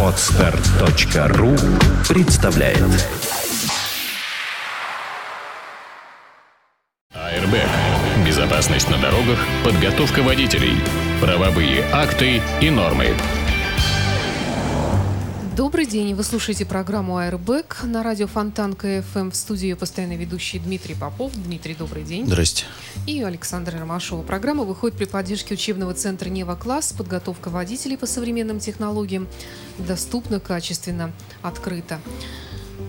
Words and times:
Отстар.ру 0.00 1.56
представляет 2.08 2.78
Airbag. 7.12 7.54
Безопасность 8.24 8.88
на 8.90 8.98
дорогах, 8.98 9.38
подготовка 9.64 10.22
водителей, 10.22 10.78
правовые 11.20 11.84
акты 11.92 12.40
и 12.60 12.70
нормы. 12.70 13.08
Добрый 15.56 15.86
день. 15.86 16.14
Вы 16.14 16.24
слушаете 16.24 16.66
программу 16.66 17.16
«Airbag» 17.16 17.84
на 17.84 18.02
радио 18.02 18.26
Фонтанка 18.26 18.74
ФМ. 18.74 19.30
В 19.30 19.36
студии 19.36 19.66
ее 19.66 19.76
постоянный 19.76 20.16
ведущий 20.16 20.58
Дмитрий 20.58 20.96
Попов. 20.96 21.30
Дмитрий, 21.36 21.76
добрый 21.76 22.02
день. 22.02 22.26
Здрасте. 22.26 22.64
И 23.06 23.22
Александра 23.22 23.76
Ромашова. 23.78 24.24
Программа 24.24 24.64
выходит 24.64 24.98
при 24.98 25.04
поддержке 25.04 25.54
учебного 25.54 25.94
центра 25.94 26.28
«Нева 26.28 26.56
Класс». 26.56 26.92
Подготовка 26.92 27.50
водителей 27.50 27.96
по 27.96 28.06
современным 28.06 28.58
технологиям. 28.58 29.28
Доступно, 29.78 30.40
качественно, 30.40 31.12
открыто. 31.40 32.00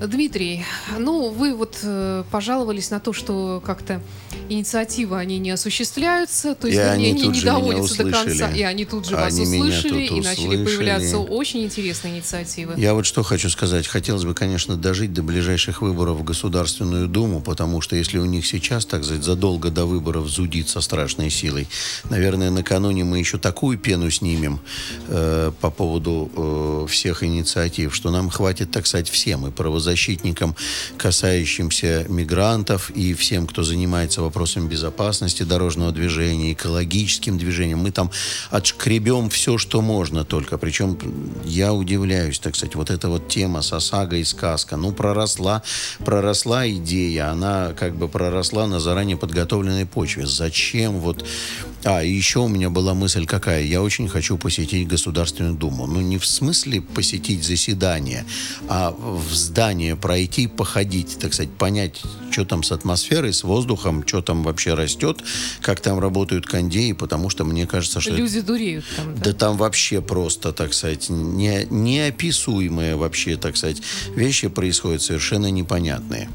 Дмитрий, 0.02 0.66
ну 0.98 1.30
вы 1.30 1.54
вот 1.54 1.78
э, 1.84 2.24
пожаловались 2.32 2.90
на 2.90 3.00
то, 3.00 3.14
что 3.14 3.62
как-то 3.64 4.02
инициативы 4.50 5.18
они 5.18 5.40
не 5.40 5.52
осуществляются, 5.52 6.56
то 6.56 6.68
есть 6.68 6.80
И 6.80 7.14
тут 7.24 7.34
не 7.34 7.42
доводятся 7.42 8.04
до 8.04 8.12
конца, 8.12 8.52
и 8.52 8.62
они 8.62 8.86
тут 8.86 9.08
же 9.08 9.16
вас 9.16 9.34
Они 9.34 9.46
меня 9.46 9.66
услышали 9.66 10.06
и 10.06 10.22
начали 10.22 10.46
услышали. 10.46 10.66
появляться 10.66 11.18
очень 11.18 11.64
интересные 11.64 12.16
инициативы. 12.16 12.74
Я 12.78 12.94
вот 12.94 13.06
что 13.06 13.24
хочу 13.24 13.50
сказать. 13.50 13.88
Хотелось 13.88 14.24
бы, 14.24 14.34
конечно, 14.34 14.76
дожить 14.76 15.14
до 15.14 15.24
ближайших 15.24 15.82
выборов 15.82 16.18
в 16.18 16.24
Государственную 16.24 17.08
Думу, 17.08 17.42
потому 17.42 17.82
что 17.82 17.96
если 17.96 18.18
у 18.18 18.26
них 18.26 18.46
сейчас, 18.46 18.86
так 18.86 19.04
сказать, 19.04 19.24
задолго 19.24 19.70
до 19.70 19.86
выборов 19.86 20.28
зудит 20.28 20.70
со 20.70 20.82
страшной 20.82 21.30
силой, 21.30 21.68
наверное, 22.10 22.52
накануне 22.52 23.04
мы 23.04 23.20
еще 23.20 23.38
такую 23.38 23.78
пену 23.78 24.10
снимем 24.12 24.60
э, 25.08 25.52
по 25.60 25.70
поводу 25.72 26.32
э, 26.36 26.92
всех 26.92 27.24
инициатив, 27.24 27.94
что 27.96 28.12
нам 28.12 28.30
хватит, 28.30 28.72
так 28.72 28.88
сказать, 28.88 29.10
всем, 29.10 29.48
и 29.48 29.52
правозащитникам, 29.52 30.56
касающимся 30.98 32.06
мигрантов, 32.10 32.90
и 32.92 33.14
всем, 33.14 33.48
кто 33.48 33.64
занимается 33.64 34.22
вопросами 34.36 34.68
безопасности 34.68 35.44
дорожного 35.44 35.94
движения, 35.94 36.52
экологическим 36.52 37.38
движением. 37.38 37.80
Мы 37.80 37.92
там 37.92 38.12
отшкребем 38.52 39.30
все, 39.30 39.58
что 39.58 39.82
можно 39.82 40.26
только. 40.26 40.58
Причем 40.58 40.98
я 41.46 41.74
удивляюсь, 41.74 42.40
так 42.40 42.58
сказать, 42.58 42.76
вот 42.76 42.90
эта 42.90 43.08
вот 43.08 43.30
тема 43.30 43.62
с 43.62 43.72
ОСАГО 43.72 44.18
и 44.18 44.26
сказка, 44.26 44.76
ну, 44.76 44.92
проросла, 44.92 45.64
проросла 46.04 46.70
идея, 46.70 47.32
она 47.32 47.72
как 47.80 47.96
бы 47.96 48.10
проросла 48.10 48.68
на 48.68 48.82
заранее 48.82 49.16
подготовленной 49.16 49.86
почве. 49.86 50.26
Зачем 50.26 51.00
вот... 51.00 51.26
А, 51.86 52.04
и 52.04 52.12
еще 52.12 52.40
у 52.40 52.48
меня 52.48 52.70
была 52.70 52.94
мысль 52.94 53.26
какая. 53.26 53.64
Я 53.64 53.82
очень 53.82 54.10
хочу 54.10 54.38
посетить 54.38 54.88
Государственную 54.88 55.54
Думу. 55.54 55.86
Ну, 55.88 56.02
не 56.02 56.18
в 56.18 56.26
смысле 56.26 56.82
посетить 56.82 57.46
заседание, 57.46 58.26
а 58.68 58.92
в 58.92 59.32
здание 59.34 59.96
пройти, 59.96 60.48
походить, 60.48 61.20
так 61.20 61.34
сказать, 61.34 61.52
понять, 61.52 62.02
что 62.36 62.44
там 62.44 62.64
с 62.64 62.72
атмосферой, 62.74 63.32
с 63.32 63.46
воздухом, 63.46 64.06
что 64.06 64.22
там 64.22 64.44
вообще 64.44 64.74
растет, 64.74 65.24
как 65.62 65.80
там 65.80 66.00
работают 66.00 66.46
кондеи, 66.46 66.92
потому 66.92 67.30
что 67.30 67.46
мне 67.46 67.66
кажется, 67.66 68.02
что... 68.02 68.12
это- 68.12 68.20
Люди 68.20 68.42
дуреют 68.42 68.84
там, 68.98 69.16
да? 69.16 69.22
да 69.24 69.34
там 69.34 69.56
вообще 69.56 70.02
просто, 70.02 70.52
так 70.52 70.74
сказать, 70.74 71.10
не, 71.10 71.66
неописуемые 71.70 72.98
вообще, 72.98 73.38
так 73.38 73.56
сказать, 73.56 73.82
вещи 74.16 74.50
происходят 74.50 75.02
совершенно 75.02 75.50
непонятные. 75.50 76.30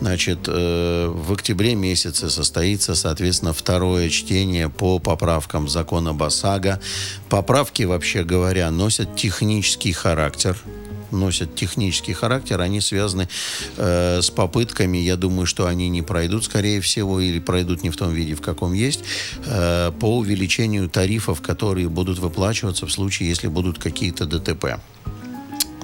Значит, 0.00 0.40
э, 0.48 1.06
в 1.08 1.32
октябре 1.32 1.76
месяце 1.76 2.30
состоится, 2.30 2.96
соответственно, 2.96 3.52
второе 3.52 4.08
чтение 4.10 4.68
по 4.68 4.98
поправкам 4.98 5.68
закона 5.68 6.12
БАСАГО. 6.14 6.80
Поправки, 7.28 7.84
вообще 7.84 8.24
говоря, 8.24 8.70
носят 8.72 9.14
технический 9.14 9.92
характер 9.92 10.56
носят 11.10 11.54
технический 11.54 12.12
характер, 12.12 12.60
они 12.60 12.80
связаны 12.80 13.28
э, 13.76 14.20
с 14.22 14.30
попытками, 14.30 14.98
я 14.98 15.16
думаю, 15.16 15.46
что 15.46 15.66
они 15.66 15.88
не 15.88 16.02
пройдут, 16.02 16.44
скорее 16.44 16.80
всего, 16.80 17.20
или 17.20 17.38
пройдут 17.38 17.82
не 17.82 17.90
в 17.90 17.96
том 17.96 18.12
виде, 18.12 18.34
в 18.34 18.40
каком 18.40 18.72
есть, 18.72 19.04
э, 19.46 19.92
по 19.98 20.18
увеличению 20.18 20.88
тарифов, 20.88 21.40
которые 21.40 21.88
будут 21.88 22.18
выплачиваться 22.18 22.86
в 22.86 22.92
случае, 22.92 23.28
если 23.28 23.48
будут 23.48 23.78
какие-то 23.78 24.26
ДТП. 24.26 24.80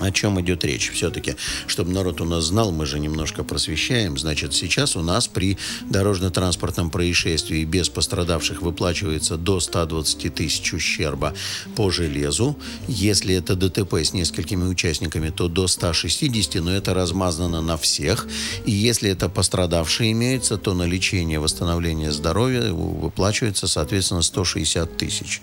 О 0.01 0.11
чем 0.11 0.41
идет 0.41 0.65
речь? 0.65 0.91
Все-таки, 0.91 1.37
чтобы 1.67 1.93
народ 1.93 2.21
у 2.21 2.25
нас 2.25 2.45
знал, 2.45 2.73
мы 2.73 2.85
же 2.85 2.99
немножко 2.99 3.45
просвещаем. 3.45 4.19
Значит, 4.19 4.53
сейчас 4.53 4.97
у 4.97 5.03
нас 5.03 5.29
при 5.29 5.57
дорожно-транспортном 5.89 6.91
происшествии 6.91 7.65
без 7.65 7.89
пострадавших 7.89 8.63
выплачивается 8.63 9.37
до 9.37 9.61
120 9.61 10.35
тысяч 10.35 10.73
ущерба 10.73 11.35
по 11.77 11.91
железу. 11.91 12.57
Если 12.89 13.35
это 13.35 13.55
ДТП 13.55 13.95
с 13.95 14.13
несколькими 14.13 14.65
участниками, 14.65 15.31
то 15.31 15.49
до 15.49 15.69
160, 15.69 16.63
но 16.63 16.73
это 16.73 16.93
размазано 16.93 17.63
на 17.63 17.77
всех. 17.77 18.27
И 18.67 18.73
если 18.73 19.11
это 19.11 19.29
пострадавшие 19.29 20.13
имеются, 20.13 20.57
то 20.57 20.75
на 20.75 20.85
лечение, 20.85 21.39
восстановление 21.39 22.11
здоровья 22.11 22.73
выплачивается, 22.73 23.69
соответственно, 23.69 24.23
160 24.23 24.97
тысяч. 24.97 25.41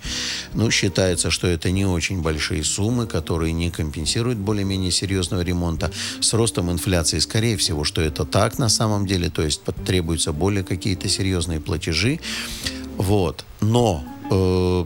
Ну, 0.54 0.70
считается, 0.72 1.32
что 1.32 1.48
это 1.48 1.72
не 1.72 1.86
очень 1.86 2.22
большие 2.22 2.64
суммы, 2.64 3.08
которые 3.08 3.54
не 3.54 3.72
компенсируют 3.72 4.41
более-менее 4.42 4.92
серьезного 4.92 5.42
ремонта. 5.42 5.92
С 6.20 6.34
ростом 6.34 6.72
инфляции, 6.72 7.20
скорее 7.20 7.58
всего, 7.58 7.84
что 7.84 8.02
это 8.02 8.26
так 8.26 8.60
на 8.60 8.70
самом 8.70 9.06
деле, 9.06 9.30
то 9.30 9.42
есть 9.42 9.62
потребуются 9.62 10.34
более 10.34 10.64
какие-то 10.64 11.08
серьезные 11.10 11.60
платежи. 11.60 12.20
Вот. 12.98 13.46
Но 13.62 14.04
э, 14.30 14.86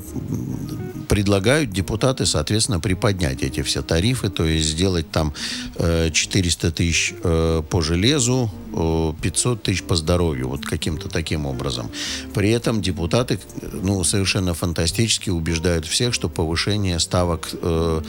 предлагают 1.07 1.71
депутаты, 1.71 2.25
соответственно, 2.25 2.79
приподнять 2.79 3.43
эти 3.43 3.61
все 3.61 3.81
тарифы, 3.81 4.29
то 4.29 4.45
есть 4.45 4.69
сделать 4.69 5.09
там 5.11 5.33
э, 5.75 6.09
400 6.11 6.71
тысяч 6.71 7.13
э, 7.23 7.63
по 7.69 7.81
железу, 7.81 8.51
500 8.75 9.63
тысяч 9.63 9.83
по 9.83 9.95
здоровью, 9.95 10.49
вот 10.49 10.65
каким-то 10.65 11.07
таким 11.07 11.45
образом. 11.45 11.89
При 12.33 12.49
этом 12.49 12.81
депутаты, 12.81 13.39
ну, 13.61 14.03
совершенно 14.03 14.53
фантастически 14.53 15.29
убеждают 15.29 15.85
всех, 15.85 16.13
что 16.13 16.29
повышение 16.29 16.99
ставок 16.99 17.49
э, 17.53 18.01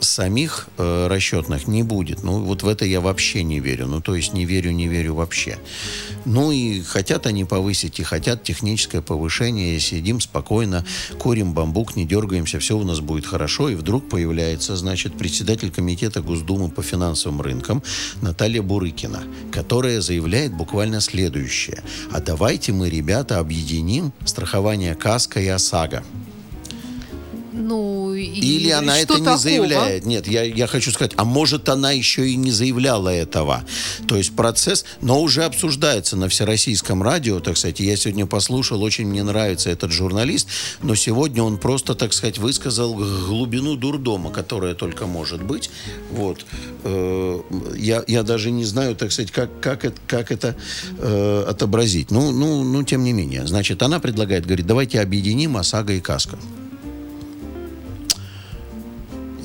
самих 0.00 0.68
э, 0.78 1.06
расчетных 1.08 1.68
не 1.68 1.82
будет. 1.82 2.22
Ну, 2.22 2.40
вот 2.40 2.62
в 2.62 2.68
это 2.68 2.84
я 2.84 3.00
вообще 3.00 3.42
не 3.42 3.60
верю. 3.60 3.86
Ну, 3.86 4.00
то 4.00 4.14
есть 4.14 4.32
не 4.32 4.46
верю, 4.46 4.70
не 4.72 4.88
верю 4.88 5.14
вообще. 5.14 5.58
Ну, 6.24 6.52
и 6.52 6.82
хотят 6.82 7.26
они 7.26 7.44
повысить, 7.44 8.00
и 8.00 8.02
хотят 8.02 8.42
техническое 8.42 9.02
повышение, 9.02 9.78
сидим 9.80 10.20
спокойно, 10.20 10.84
курим 11.18 11.52
бамбук, 11.52 11.96
не 11.96 12.06
дергаемся, 12.06 12.58
все 12.58 12.76
у 12.76 12.84
нас 12.84 13.00
будет 13.00 13.26
хорошо. 13.26 13.68
И 13.68 13.74
вдруг 13.74 14.08
появляется, 14.08 14.76
значит, 14.76 15.16
председатель 15.18 15.70
комитета 15.70 16.22
Госдумы 16.22 16.70
по 16.70 16.82
финансовым 16.82 17.40
рынкам 17.40 17.82
Наталья 18.22 18.62
Бурыкина, 18.62 19.22
которая 19.52 19.97
заявляет 20.00 20.52
буквально 20.52 21.00
следующее. 21.00 21.82
А 22.12 22.20
давайте 22.20 22.72
мы, 22.72 22.90
ребята, 22.90 23.38
объединим 23.38 24.12
страхование 24.24 24.94
КАСКО 24.94 25.40
и 25.40 25.48
ОСАГО. 25.48 26.02
Ну, 27.58 28.14
и 28.14 28.24
Или 28.24 28.70
она 28.70 28.94
что 28.94 29.02
это 29.02 29.12
не 29.14 29.18
такого? 29.20 29.38
заявляет. 29.38 30.06
Нет, 30.06 30.26
я, 30.28 30.42
я 30.44 30.66
хочу 30.66 30.90
сказать, 30.92 31.12
а 31.16 31.24
может 31.24 31.68
она 31.68 31.92
еще 31.92 32.28
и 32.28 32.36
не 32.36 32.50
заявляла 32.50 33.08
этого. 33.08 33.64
То 34.06 34.16
есть 34.16 34.34
процесс, 34.36 34.84
но 35.00 35.20
уже 35.20 35.44
обсуждается 35.44 36.16
на 36.16 36.28
всероссийском 36.28 37.02
радио, 37.02 37.40
так 37.40 37.56
сказать. 37.56 37.80
Я 37.80 37.96
сегодня 37.96 38.26
послушал, 38.26 38.82
очень 38.82 39.06
мне 39.06 39.22
нравится 39.22 39.70
этот 39.70 39.90
журналист, 39.92 40.48
но 40.82 40.94
сегодня 40.94 41.42
он 41.42 41.58
просто, 41.58 41.94
так 41.94 42.12
сказать, 42.12 42.38
высказал 42.38 42.94
глубину 42.94 43.76
дурдома, 43.76 44.30
которая 44.30 44.74
только 44.74 45.06
может 45.06 45.42
быть. 45.42 45.70
Вот. 46.12 46.46
Э, 46.84 47.40
Я, 47.76 48.04
я 48.06 48.22
даже 48.22 48.50
не 48.50 48.64
знаю, 48.64 48.94
так 48.96 49.12
сказать, 49.12 49.30
как, 49.32 49.60
как 49.60 49.84
это, 49.84 50.00
как 50.06 50.30
это 50.32 50.54
э, 50.98 51.44
отобразить. 51.48 52.10
Ну, 52.10 52.30
ну, 52.32 52.62
ну, 52.62 52.82
тем 52.84 53.04
не 53.04 53.12
менее. 53.12 53.46
Значит, 53.46 53.82
она 53.82 53.98
предлагает, 54.00 54.44
говорит, 54.46 54.66
давайте 54.66 55.00
объединим 55.00 55.56
ОСАГО 55.56 55.94
и 55.94 56.00
КАСКО. 56.00 56.38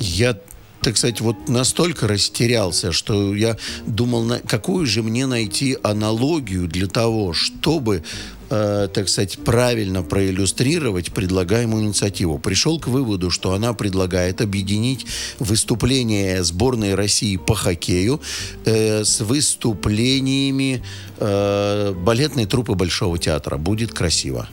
Я, 0.04 0.38
так 0.82 0.98
сказать, 0.98 1.20
вот 1.22 1.48
настолько 1.48 2.06
растерялся, 2.06 2.92
что 2.92 3.34
я 3.34 3.56
думал, 3.86 4.22
на, 4.22 4.38
какую 4.40 4.86
же 4.86 5.02
мне 5.02 5.26
найти 5.26 5.78
аналогию 5.82 6.68
для 6.68 6.86
того, 6.86 7.32
чтобы, 7.32 8.02
э, 8.50 8.88
так 8.92 9.08
сказать, 9.08 9.38
правильно 9.38 10.02
проиллюстрировать 10.02 11.12
предлагаемую 11.12 11.84
инициативу. 11.84 12.38
Пришел 12.38 12.78
к 12.78 12.86
выводу, 12.86 13.30
что 13.30 13.54
она 13.54 13.72
предлагает 13.72 14.42
объединить 14.42 15.06
выступления 15.38 16.42
сборной 16.44 16.94
России 16.94 17.36
по 17.38 17.54
хоккею 17.54 18.20
э, 18.66 19.04
с 19.04 19.20
выступлениями 19.20 20.82
э, 21.18 21.94
балетной 21.96 22.44
труппы 22.44 22.74
Большого 22.74 23.18
театра. 23.18 23.56
Будет 23.56 23.94
красиво. 23.94 24.48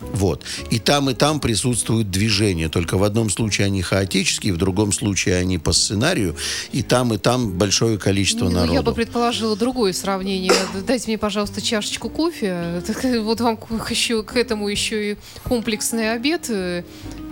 Вот. 0.00 0.44
И 0.70 0.78
там, 0.78 1.10
и 1.10 1.14
там 1.14 1.40
присутствуют 1.40 2.10
движения. 2.10 2.68
Только 2.68 2.96
в 2.98 3.02
одном 3.02 3.30
случае 3.30 3.66
они 3.66 3.82
хаотические, 3.82 4.52
в 4.52 4.56
другом 4.56 4.92
случае 4.92 5.36
они 5.36 5.58
по 5.58 5.72
сценарию. 5.72 6.36
И 6.72 6.82
там, 6.82 7.14
и 7.14 7.18
там 7.18 7.50
большое 7.52 7.98
количество 7.98 8.44
Ну, 8.46 8.52
народу. 8.52 8.72
я 8.74 8.82
бы 8.82 8.92
предположила 8.94 9.56
другое 9.56 9.92
сравнение. 9.92 10.52
Дайте 10.86 11.08
мне, 11.08 11.18
пожалуйста, 11.18 11.60
чашечку 11.60 12.08
кофе. 12.08 12.82
Так, 12.86 13.04
Вот 13.22 13.40
вам 13.40 13.56
к- 13.56 13.90
еще, 13.90 14.22
к 14.22 14.36
этому 14.36 14.68
еще 14.68 15.12
и 15.12 15.16
комплексный 15.44 16.12
обед 16.12 16.48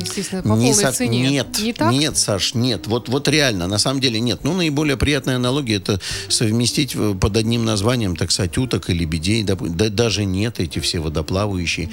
естественно, 0.08 0.42
по 0.42 0.48
полной 0.50 0.74
со- 0.74 0.92
цене. 0.92 1.30
Нет, 1.30 1.58
Не 1.60 1.72
так? 1.72 1.92
нет, 1.92 2.16
Саш, 2.16 2.54
нет. 2.54 2.86
Вот, 2.86 3.08
вот 3.08 3.28
реально, 3.28 3.66
на 3.66 3.78
самом 3.78 4.00
деле 4.00 4.20
нет. 4.20 4.40
Ну, 4.42 4.54
наиболее 4.54 4.96
приятная 4.96 5.36
аналогия 5.36 5.76
это 5.76 6.00
совместить 6.28 6.94
э, 6.94 7.14
под 7.20 7.36
одним 7.36 7.64
названием, 7.64 8.16
так 8.16 8.30
сказать, 8.30 8.56
уток 8.58 8.90
и 8.90 8.94
лебедей. 8.94 9.42
Доп- 9.44 9.68
да- 9.68 9.88
даже 9.90 10.24
нет 10.24 10.60
эти 10.60 10.78
все 10.78 10.98
водоплавающие. 11.00 11.90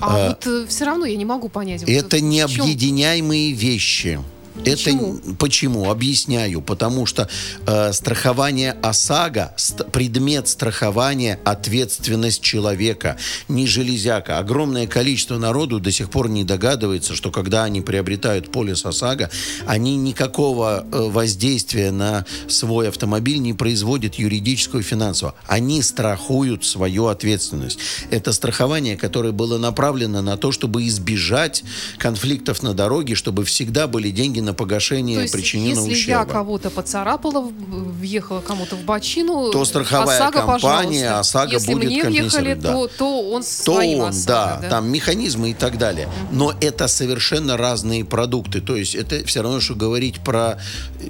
А, 0.00 0.28
вот 0.44 0.68
все 0.68 0.84
равно 0.84 1.04
я 1.06 1.16
не 1.16 1.24
могу 1.24 1.48
понять. 1.48 1.80
вот 1.82 1.90
Это 1.90 2.16
в 2.16 2.20
чем- 2.20 2.28
необъединяемые 2.30 3.52
вещи. 3.52 4.20
Это 4.64 5.34
почему? 5.38 5.90
Объясняю. 5.90 6.60
Потому 6.60 7.06
что 7.06 7.28
э, 7.66 7.92
страхование 7.92 8.72
ОСАГО, 8.82 9.54
ст- 9.56 9.90
предмет 9.92 10.48
страхования 10.48 11.38
ответственность 11.44 12.42
человека, 12.42 13.16
не 13.48 13.66
железяка. 13.66 14.38
Огромное 14.38 14.86
количество 14.86 15.38
народу 15.38 15.78
до 15.80 15.92
сих 15.92 16.10
пор 16.10 16.28
не 16.28 16.44
догадывается, 16.44 17.14
что 17.14 17.30
когда 17.30 17.64
они 17.64 17.80
приобретают 17.80 18.50
полис 18.50 18.84
ОСАГО, 18.84 19.30
они 19.66 19.96
никакого 19.96 20.84
э, 20.90 21.08
воздействия 21.10 21.90
на 21.90 22.24
свой 22.48 22.88
автомобиль 22.88 23.38
не 23.38 23.52
производят 23.52 24.16
юридического 24.16 24.80
и 24.80 24.82
финансового. 24.82 25.36
Они 25.46 25.82
страхуют 25.82 26.64
свою 26.64 27.06
ответственность. 27.06 27.78
Это 28.10 28.32
страхование, 28.32 28.96
которое 28.96 29.32
было 29.32 29.58
направлено 29.58 30.22
на 30.22 30.36
то, 30.36 30.52
чтобы 30.52 30.86
избежать 30.86 31.62
конфликтов 31.98 32.62
на 32.62 32.74
дороге, 32.74 33.14
чтобы 33.14 33.44
всегда 33.44 33.86
были 33.86 34.10
деньги 34.10 34.40
на 34.46 34.54
погашение 34.54 35.16
То 35.16 35.22
есть, 35.22 35.34
причиненного 35.34 35.86
если 35.86 36.10
я 36.10 36.20
ущерба. 36.20 36.32
кого-то 36.32 36.70
поцарапала, 36.70 37.40
въехала 37.68 38.40
кому-то 38.40 38.76
в 38.76 38.84
бочину, 38.84 39.50
То 39.50 39.64
страховая 39.64 40.18
ОСАГО, 40.18 40.38
компания, 40.46 41.08
пожалуйста. 41.08 41.18
ОСАГО 41.18 41.52
если 41.52 41.74
будет 41.74 41.90
мне 41.90 42.02
въехали, 42.04 42.54
да. 42.54 42.72
то, 42.72 42.88
то 42.88 43.30
он 43.30 43.42
то 43.42 43.48
своим 43.48 44.00
он, 44.00 44.08
ОСАГО, 44.10 44.60
да, 44.62 44.68
там 44.70 44.88
механизмы 44.90 45.50
и 45.50 45.54
так 45.54 45.76
далее. 45.78 46.08
Но 46.32 46.54
это 46.60 46.88
совершенно 46.88 47.56
разные 47.56 48.04
продукты. 48.04 48.60
То 48.60 48.76
есть 48.76 48.94
это 48.94 49.24
все 49.26 49.42
равно, 49.42 49.60
что 49.60 49.74
говорить 49.74 50.20
про, 50.20 50.58
э, 51.00 51.08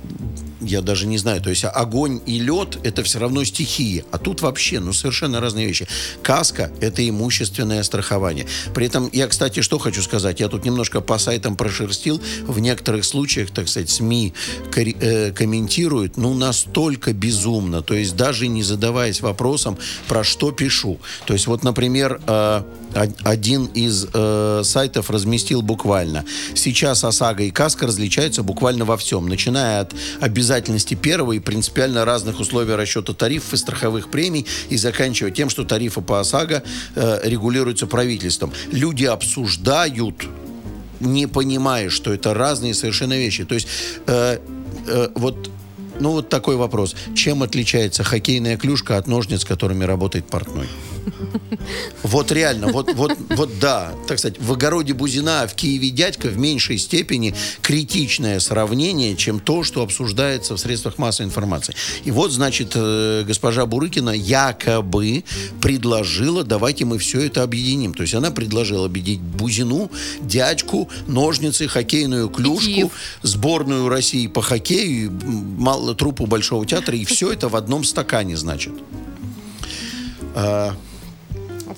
я 0.67 0.83
даже 0.83 1.07
не 1.07 1.19
знаю, 1.19 1.41
то 1.41 1.51
есть 1.51 1.65
огонь 1.65 2.21
и 2.27 2.39
лед 2.39 2.79
это 2.83 3.03
все 3.03 3.19
равно 3.19 3.45
стихии. 3.45 4.05
А 4.11 4.19
тут 4.19 4.43
вообще, 4.43 4.81
ну, 4.81 4.93
совершенно 4.93 5.41
разные 5.41 5.67
вещи. 5.67 5.87
Каска 6.23 6.71
это 6.81 7.07
имущественное 7.09 7.83
страхование. 7.83 8.47
При 8.75 8.87
этом 8.87 9.09
я, 9.13 9.27
кстати, 9.29 9.61
что 9.61 9.79
хочу 9.79 10.03
сказать, 10.03 10.41
я 10.41 10.49
тут 10.49 10.65
немножко 10.65 11.01
по 11.01 11.19
сайтам 11.19 11.57
прошерстил, 11.57 12.21
в 12.47 12.59
некоторых 12.59 13.05
случаях, 13.05 13.51
так 13.51 13.69
сказать, 13.69 13.91
СМИ 13.91 14.35
э, 14.75 15.33
комментируют, 15.33 16.17
ну, 16.17 16.35
настолько 16.35 17.13
безумно, 17.13 17.83
то 17.83 17.95
есть 17.95 18.17
даже 18.17 18.49
не 18.49 18.63
задаваясь 18.63 19.21
вопросом, 19.21 19.79
про 20.09 20.25
что 20.25 20.53
пишу. 20.53 20.99
То 21.27 21.33
есть 21.33 21.47
вот, 21.47 21.63
например, 21.63 22.21
э, 22.27 22.63
один 22.97 23.67
из 23.67 24.07
э, 24.13 24.63
сайтов 24.65 25.11
разместил 25.11 25.63
буквально. 25.63 26.25
Сейчас 26.55 27.05
ОСАГО 27.05 27.45
и 27.45 27.51
КАСКО 27.51 27.87
различаются 27.87 28.43
буквально 28.43 28.85
во 28.85 28.97
всем, 28.97 29.29
начиная 29.29 29.81
от 29.81 29.95
обязательности 30.21 30.95
первого 30.95 31.33
и 31.33 31.39
принципиально 31.39 32.05
разных 32.05 32.41
условий 32.41 32.75
расчета 32.75 33.13
тарифов 33.13 33.53
и 33.53 33.57
страховых 33.57 34.11
премий 34.11 34.47
и 34.71 34.77
заканчивая 34.77 35.31
тем, 35.31 35.51
что 35.51 35.65
тарифы 35.65 36.01
по 36.01 36.21
ОСАГО 36.21 36.63
э, 36.95 37.21
регулируются 37.25 37.87
правительством. 37.87 38.53
Люди 38.71 39.05
обсуждают 39.05 40.27
не 40.99 41.27
понимая, 41.27 41.91
что 41.91 42.15
это 42.15 42.33
разные 42.33 42.73
совершенно 42.73 43.19
вещи. 43.19 43.45
То 43.45 43.55
есть 43.55 43.69
э, 44.07 44.39
э, 44.87 45.09
вот 45.15 45.51
ну 46.01 46.13
вот 46.13 46.29
такой 46.29 46.57
вопрос. 46.57 46.95
Чем 47.15 47.43
отличается 47.43 48.03
хоккейная 48.03 48.57
клюшка 48.57 48.97
от 48.97 49.07
ножниц, 49.07 49.45
которыми 49.45 49.85
работает 49.85 50.27
портной? 50.27 50.69
Вот 52.03 52.33
реально, 52.33 52.69
вот, 52.69 52.93
вот, 52.95 53.17
вот 53.31 53.59
да. 53.61 53.93
Так 54.07 54.19
сказать, 54.19 54.41
в 54.41 54.53
огороде 54.53 54.95
Бузина, 54.95 55.43
а 55.43 55.47
в 55.47 55.55
Киеве 55.55 55.91
дядька 55.91 56.29
в 56.29 56.39
меньшей 56.39 56.79
степени 56.79 57.35
критичное 57.63 58.41
сравнение, 58.41 59.17
чем 59.17 59.41
то, 59.41 59.63
что 59.63 59.83
обсуждается 59.83 60.55
в 60.55 60.59
средствах 60.59 60.99
массовой 60.99 61.29
информации. 61.29 61.75
И 62.05 62.11
вот, 62.11 62.33
значит, 62.33 62.73
э, 62.75 63.25
госпожа 63.27 63.67
Бурыкина 63.67 64.11
якобы 64.11 65.25
предложила, 65.61 66.45
давайте 66.45 66.85
мы 66.85 66.99
все 66.99 67.21
это 67.21 67.43
объединим. 67.43 67.95
То 67.95 68.03
есть 68.03 68.15
она 68.15 68.31
предложила 68.31 68.87
объединить 68.87 69.21
Бузину, 69.21 69.91
дядьку, 70.21 70.89
ножницы, 71.07 71.69
хоккейную 71.69 72.29
клюшку, 72.29 72.67
Киев. 72.67 72.91
сборную 73.23 73.89
России 73.89 74.27
по 74.27 74.43
хоккею, 74.43 75.13
мало, 75.59 75.95
труппу 75.95 76.27
Большого 76.27 76.67
театра, 76.67 76.97
и 76.97 77.05
все 77.05 77.33
это 77.33 77.49
в 77.49 77.57
одном 77.57 77.85
стакане, 77.85 78.37
значит. 78.37 78.73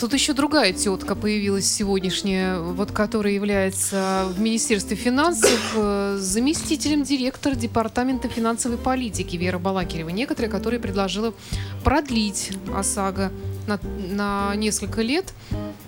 Тут 0.01 0.15
еще 0.15 0.33
другая 0.33 0.73
тетка 0.73 1.17
появилась 1.17 1.67
сегодняшняя, 1.67 2.61
вот 2.61 2.93
которая 2.93 3.33
является 3.33 4.27
в 4.33 4.41
Министерстве 4.41 4.97
финансов 4.97 5.73
э, 5.75 6.19
заместителем 6.21 7.03
директора 7.03 7.57
Департамента 7.57 8.29
финансовой 8.29 8.79
политики 8.79 9.35
Вера 9.37 9.59
Балакирева. 9.59 10.11
Некоторые, 10.11 10.51
которые 10.51 10.79
предложила 10.79 11.35
продлить 11.83 12.53
ОСАГО 12.73 13.33
на, 13.67 13.81
на 14.11 14.55
несколько 14.55 15.03
лет. 15.03 15.35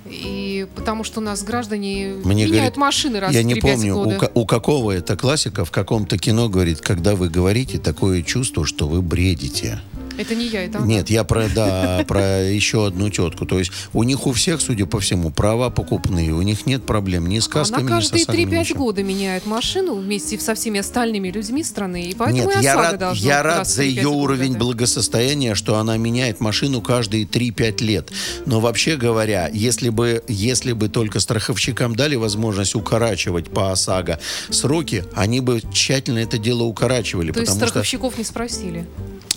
И 0.09 0.67
потому 0.75 1.05
что 1.05 1.21
у 1.21 1.23
нас 1.23 1.45
граждане 1.45 2.15
Мне 2.25 2.35
меняют 2.47 2.53
говорит, 2.57 2.77
машины 2.79 3.21
раз 3.21 3.33
я 3.33 3.45
не 3.45 3.55
3-5 3.55 3.61
помню, 3.61 3.95
у, 3.97 4.05
года. 4.05 4.19
ка- 4.19 4.33
у 4.35 4.45
какого 4.45 4.91
это 4.91 5.17
классика 5.17 5.65
в 5.65 5.71
каком-то 5.71 6.19
кино 6.19 6.49
говорит, 6.49 6.81
когда 6.81 7.15
вы 7.15 7.29
говорите, 7.29 7.79
такое 7.79 8.23
чувство, 8.23 8.67
что 8.67 8.89
вы 8.89 9.03
бредите. 9.03 9.81
Это 10.21 10.35
не 10.35 10.49
я, 10.49 10.65
это 10.65 10.79
она. 10.79 10.87
Нет, 10.87 11.09
я 11.09 11.25
про, 11.25 11.49
да, 11.49 12.05
про 12.07 12.43
еще 12.43 12.87
одну 12.87 13.09
тетку. 13.09 13.47
То 13.47 13.59
есть 13.59 13.73
у 13.95 14.03
них 14.03 14.27
у 14.27 14.33
всех, 14.33 14.61
судя 14.61 14.85
по 14.85 15.01
всему, 15.01 15.31
права 15.31 15.71
покупные. 15.71 16.35
У 16.35 16.43
них 16.43 16.67
нет 16.67 16.85
проблем 16.85 17.27
ни 17.27 17.39
с 17.39 17.49
касками, 17.49 17.87
Она 17.87 17.97
ни 17.97 18.03
с 18.03 18.11
каждые 18.11 18.23
ОСАГО, 18.25 18.39
ни 18.39 18.45
3-5 18.47 18.61
ничем. 18.61 18.77
года 18.77 19.03
меняет 19.03 19.47
машину 19.47 19.95
вместе 19.95 20.39
со 20.39 20.55
всеми 20.55 20.81
остальными 20.81 21.31
людьми 21.31 21.65
страны. 21.65 22.11
И 22.11 22.15
поэтому 22.15 22.51
Нет, 22.51 22.61
и 22.61 22.65
я 22.65 22.77
рад, 22.77 23.15
я 23.17 23.43
рад 23.43 23.67
за 23.67 23.83
3-5 23.83 23.87
ее 23.87 24.03
года, 24.03 24.17
уровень 24.17 24.53
да. 24.53 24.59
благосостояния, 24.59 25.55
что 25.55 25.77
она 25.77 25.97
меняет 25.97 26.41
машину 26.41 26.83
каждые 26.83 27.25
3-5 27.25 27.83
лет. 27.83 28.11
Но 28.45 28.61
вообще 28.61 28.97
говоря, 28.97 29.49
если 29.51 29.89
бы, 29.89 30.23
если 30.29 30.73
бы 30.73 30.91
только 30.91 31.21
страховщикам 31.21 31.97
дали 31.97 32.17
возможность 32.17 32.75
укорачивать 32.75 33.49
по 33.49 33.73
ОСАГО 33.73 34.21
сроки, 34.51 35.05
они 35.15 35.41
бы 35.41 35.63
тщательно 35.73 36.19
это 36.19 36.37
дело 36.37 36.65
укорачивали. 36.65 37.33
То 37.33 37.41
есть 37.41 37.53
потому 37.53 37.59
что 37.61 37.69
страховщиков 37.69 38.19
не 38.19 38.25
спросили. 38.25 38.87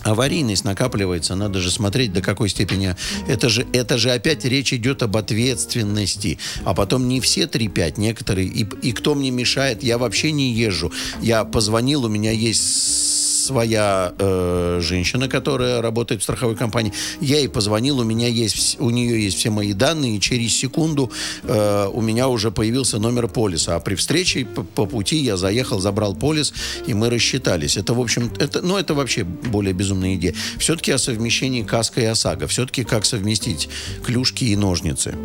Аварийность 0.04 0.64
накапливается, 0.64 1.36
надо 1.36 1.60
же 1.60 1.72
смотреть, 1.72 2.14
до 2.14 2.22
какой 2.22 2.50
степени. 2.50 2.96
Это 3.28 3.50
же, 3.50 3.66
это 3.74 3.98
же 3.98 4.12
опять 4.12 4.46
речь 4.46 4.74
идет 4.74 5.04
об 5.04 5.18
ответственности. 5.18 6.38
А 6.64 6.74
потом 6.74 7.08
не 7.08 7.22
все 7.22 7.44
3-5, 7.44 7.94
некоторые. 7.98 8.48
И, 8.48 8.66
и 8.82 8.92
кто 8.92 9.16
мне 9.16 9.32
мешает, 9.32 9.84
я 9.84 9.98
вообще 9.98 10.32
не 10.32 10.54
езжу. 10.54 10.92
Я 11.22 11.46
позвонил, 11.46 12.06
у 12.06 12.10
меня 12.10 12.32
есть 12.32 13.33
своя 13.44 14.14
э, 14.18 14.80
женщина, 14.82 15.28
которая 15.28 15.82
работает 15.82 16.22
в 16.22 16.24
страховой 16.24 16.56
компании. 16.56 16.94
Я 17.22 17.38
ей 17.38 17.50
позвонил, 17.50 18.00
у 18.00 18.04
меня 18.04 18.28
есть, 18.28 18.78
у 18.80 18.90
нее 18.90 19.24
есть 19.24 19.38
все 19.38 19.50
мои 19.50 19.74
данные, 19.74 20.18
и 20.18 20.20
через 20.20 20.56
секунду 20.56 21.12
э, 21.44 21.90
у 21.94 22.02
меня 22.02 22.28
уже 22.28 22.52
появился 22.52 23.00
номер 23.00 23.28
полиса. 23.28 23.76
А 23.76 23.80
при 23.80 23.96
встрече 23.96 24.46
по, 24.46 24.64
по 24.64 24.86
пути 24.86 25.18
я 25.18 25.38
заехал, 25.38 25.80
забрал 25.80 26.16
полис, 26.16 26.54
и 26.88 26.94
мы 26.94 27.10
рассчитались. 27.10 27.78
Это, 27.78 27.94
в 27.94 28.00
общем, 28.00 28.32
это, 28.40 28.62
ну, 28.62 28.78
это 28.78 28.94
вообще 28.94 29.24
более 29.24 29.74
безумная 29.74 30.16
идея. 30.16 30.34
Все-таки 30.58 30.92
о 30.92 30.98
совмещении 30.98 31.64
каска 31.64 32.02
и 32.02 32.06
ОСАГО. 32.06 32.48
Все-таки 32.48 32.84
как 32.84 33.06
совместить 33.06 33.70
клюшки 34.04 34.46
и 34.46 34.56
ножницы. 34.56 35.16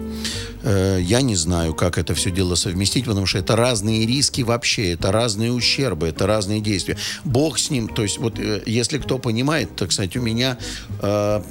Э, 0.62 0.98
я 1.00 1.20
не 1.20 1.36
знаю, 1.36 1.74
как 1.74 1.98
это 1.98 2.14
все 2.14 2.30
дело 2.30 2.54
совместить, 2.54 3.04
потому 3.04 3.26
что 3.26 3.38
это 3.38 3.56
разные 3.56 4.06
риски 4.06 4.42
вообще, 4.42 4.92
это 4.92 5.12
разные 5.12 5.52
ущербы, 5.52 6.08
это 6.08 6.26
разные 6.26 6.60
действия. 6.60 6.96
Бог 7.24 7.58
с 7.58 7.70
ним, 7.70 7.88
то 7.88 8.02
есть 8.02 8.18
вот 8.18 8.38
э, 8.38 8.62
если 8.66 8.98
кто 8.98 9.18
понимает, 9.18 9.74
то, 9.76 9.86
кстати, 9.86 10.18
у 10.18 10.22
меня 10.22 10.58
э, 11.02 11.42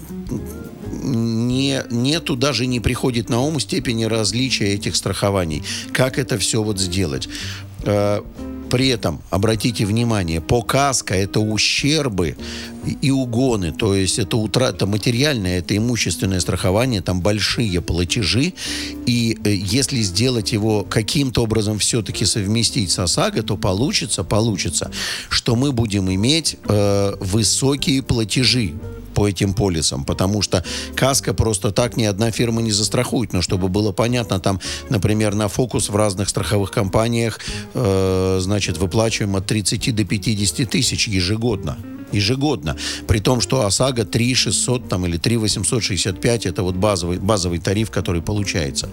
не, 0.92 1.84
нету, 1.90 2.36
даже 2.36 2.66
не 2.66 2.80
приходит 2.80 3.30
на 3.30 3.42
ум 3.42 3.60
степени 3.60 4.06
различия 4.06 4.74
этих 4.74 4.96
страхований. 4.96 5.64
Как 5.94 6.18
это 6.18 6.38
все 6.38 6.62
вот 6.64 6.80
сделать? 6.80 7.30
При 8.70 8.90
этом, 8.90 9.22
обратите 9.30 9.86
внимание, 9.86 10.42
по 10.42 10.62
КАСКО 10.62 11.14
это 11.14 11.40
ущербы 11.40 12.36
и- 13.02 13.12
угоны, 13.12 13.72
то 13.72 13.96
есть 13.96 14.20
это 14.20 14.38
утрата 14.38 14.86
материальное, 14.86 15.60
это 15.60 15.76
имущественное 15.76 16.40
страхование, 16.40 17.02
там 17.02 17.22
большие 17.22 17.82
платежи, 17.82 18.54
и 19.06 19.38
э, 19.44 19.54
если 19.54 20.02
сделать 20.02 20.52
его 20.52 20.84
каким-то 20.84 21.44
образом 21.44 21.80
все-таки 21.80 22.26
совместить 22.26 22.92
с 22.92 23.00
ОСАГО, 23.00 23.44
то 23.44 23.58
получится, 23.58 24.24
получится, 24.24 24.92
что 25.30 25.56
мы 25.56 25.72
будем 25.72 26.12
иметь 26.14 26.58
э, 26.68 27.14
высокие 27.20 28.04
платежи 28.04 28.74
по 29.18 29.28
этим 29.28 29.56
полисам, 29.56 30.06
потому 30.06 30.44
что 30.44 30.64
каска 30.96 31.34
просто 31.34 31.72
так 31.72 31.98
ни 31.98 32.04
одна 32.04 32.30
фирма 32.30 32.62
не 32.62 32.72
застрахует. 32.72 33.34
Но 33.34 33.42
чтобы 33.42 33.68
было 33.68 33.92
понятно, 33.92 34.40
там, 34.40 34.60
например, 34.90 35.34
на 35.34 35.48
фокус 35.48 35.90
в 35.90 35.96
разных 35.96 36.30
страховых 36.30 36.70
компаниях, 36.70 37.40
э, 37.74 38.38
значит, 38.40 38.78
выплачиваем 38.78 39.36
от 39.36 39.48
30 39.48 39.92
до 39.96 40.04
50 40.04 40.70
тысяч 40.70 41.08
ежегодно 41.08 41.78
ежегодно. 42.12 42.78
При 43.08 43.20
том, 43.20 43.42
что 43.42 43.66
ОСАГО 43.66 44.06
3 44.06 44.36
600 44.36 44.88
там, 44.88 45.06
или 45.08 45.18
3 45.18 45.38
865 45.38 46.46
это 46.46 46.62
вот 46.62 46.76
базовый, 46.76 47.18
базовый 47.18 47.60
тариф, 47.60 47.90
который 47.90 48.22
получается. 48.22 48.88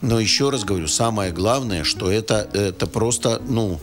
Но 0.00 0.20
еще 0.20 0.50
раз 0.50 0.64
говорю, 0.64 0.86
самое 0.86 1.32
главное, 1.32 1.82
что 1.84 2.10
это, 2.10 2.48
это 2.54 2.86
просто, 2.86 3.42
ну, 3.48 3.80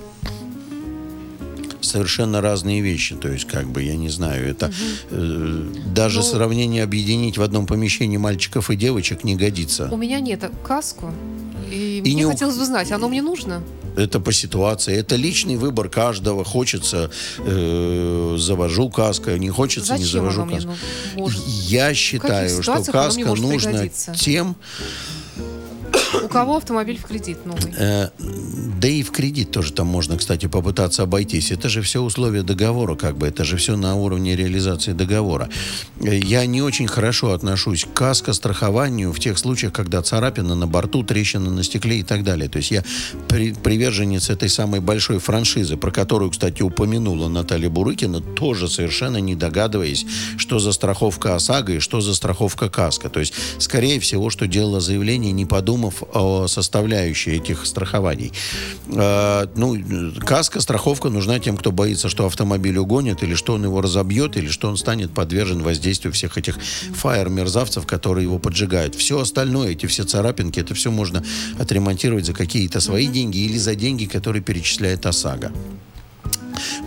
совершенно 1.82 2.42
разные 2.42 2.82
вещи. 2.82 3.16
То 3.16 3.30
есть, 3.30 3.46
как 3.46 3.68
бы, 3.68 3.84
я 3.84 3.96
не 3.96 4.10
знаю, 4.10 4.48
это 4.48 4.68
угу. 4.68 4.76
э, 5.12 5.64
даже 5.94 6.20
ну, 6.20 6.24
сравнение 6.24 6.84
объединить 6.84 7.38
в 7.38 7.42
одном 7.42 7.66
помещении 7.66 8.18
мальчиков 8.18 8.70
и 8.70 8.76
девочек 8.76 9.24
не 9.24 9.36
годится. 9.36 9.90
У 9.92 9.98
меня 9.98 10.20
нет 10.20 10.44
каску, 10.64 11.14
и, 11.72 12.00
и 12.00 12.02
мне 12.02 12.24
не... 12.24 12.26
хотелось 12.26 12.58
бы 12.58 12.66
знать, 12.66 12.92
оно 12.92 13.10
мне 13.10 13.22
нужно? 13.22 13.64
Это 13.96 14.20
по 14.20 14.32
ситуации. 14.32 14.96
Это 14.96 15.16
личный 15.16 15.58
выбор 15.58 15.90
каждого. 15.90 16.46
Хочется, 16.46 17.12
э, 17.40 18.36
завожу 18.38 18.90
каско, 18.90 19.38
не 19.38 19.50
хочется, 19.50 19.98
Зачем 19.98 20.06
не 20.06 20.12
завожу 20.12 20.46
каско. 20.46 20.74
Я 21.68 21.94
считаю, 21.94 22.64
что 22.64 22.84
каска 22.84 23.26
нужна 23.26 23.50
пригодиться? 23.50 24.14
тем, 24.14 24.56
у 26.24 26.28
кого 26.28 26.58
автомобиль 26.58 26.98
в 26.98 27.04
кредит 27.04 27.46
новый? 27.46 27.74
Э, 27.78 28.10
да 28.20 28.88
и 28.88 29.04
в 29.04 29.12
кредит 29.12 29.52
тоже 29.52 29.74
там 29.74 29.88
можно, 29.88 30.18
кстати, 30.18 30.48
попытаться 30.48 31.04
обойтись. 31.04 31.52
Это 31.52 31.70
же 31.70 31.82
все 31.82 32.02
условия 32.02 32.44
договора, 32.44 32.96
как 32.96 33.18
бы. 33.18 33.28
Это 33.28 33.44
же 33.44 33.58
все 33.58 33.76
на 33.76 33.96
уровне 33.96 34.36
реализации 34.36 34.94
договора. 34.94 35.50
Э, 36.00 36.18
я 36.18 36.46
не 36.46 36.62
очень 36.62 36.88
хорошо 36.88 37.32
отношусь 37.32 37.86
к 37.86 37.94
каско-страхованию 37.94 39.12
в 39.14 39.20
тех 39.20 39.38
случаях, 39.38 39.74
когда 39.74 40.02
царапина 40.02 40.56
на 40.56 40.68
борту, 40.68 41.04
трещина 41.04 41.50
на 41.50 41.64
стекле 41.64 42.00
и 42.00 42.04
так 42.04 42.24
далее. 42.24 42.50
То 42.50 42.58
есть 42.58 42.72
я 42.72 42.84
при, 43.28 43.54
приверженец 43.54 44.30
этой 44.30 44.50
самой 44.50 44.80
большой 44.80 45.20
франшизы, 45.20 45.78
про 45.78 45.92
которую, 45.92 46.32
кстати, 46.32 46.62
упомянула 46.62 47.28
Наталья 47.28 47.70
Бурыкина, 47.70 48.22
тоже 48.22 48.68
совершенно 48.68 49.18
не 49.18 49.36
догадываясь, 49.36 50.06
что 50.38 50.60
за 50.60 50.72
страховка 50.72 51.36
ОСАГО 51.36 51.74
и 51.74 51.80
что 51.80 52.02
за 52.02 52.14
страховка 52.16 52.70
КАСКО. 52.70 53.10
То 53.10 53.20
есть, 53.20 53.34
скорее 53.60 54.00
всего, 54.00 54.30
что 54.30 54.48
делала 54.48 54.80
заявление, 54.80 55.32
не 55.32 55.46
подумав 55.46 56.01
о 56.14 56.48
составляющей 56.48 57.32
этих 57.32 57.66
страхований. 57.66 58.32
Э, 58.88 59.48
ну, 59.56 59.78
каска, 60.26 60.62
страховка 60.62 61.10
нужна 61.10 61.40
тем, 61.40 61.58
кто 61.58 61.72
боится, 61.72 62.10
что 62.10 62.26
автомобиль 62.26 62.78
угонит, 62.78 63.24
или 63.24 63.36
что 63.36 63.54
он 63.54 63.64
его 63.64 63.82
разобьет, 63.82 64.38
или 64.38 64.48
что 64.48 64.70
он 64.70 64.78
станет 64.78 65.14
подвержен 65.14 65.64
воздействию 65.64 66.14
всех 66.14 66.38
этих 66.38 66.58
фаер-мерзавцев, 66.94 67.86
которые 67.86 68.26
его 68.26 68.40
поджигают. 68.40 68.96
Все 68.96 69.20
остальное, 69.20 69.72
эти 69.72 69.86
все 69.86 70.04
царапинки, 70.04 70.60
это 70.60 70.74
все 70.74 70.92
можно 70.92 71.24
отремонтировать 71.60 72.26
за 72.26 72.34
какие-то 72.34 72.80
свои 72.80 73.08
деньги 73.08 73.40
или 73.40 73.58
за 73.58 73.76
деньги, 73.76 74.06
которые 74.06 74.42
перечисляет 74.42 75.06
ОСАГО. 75.06 75.52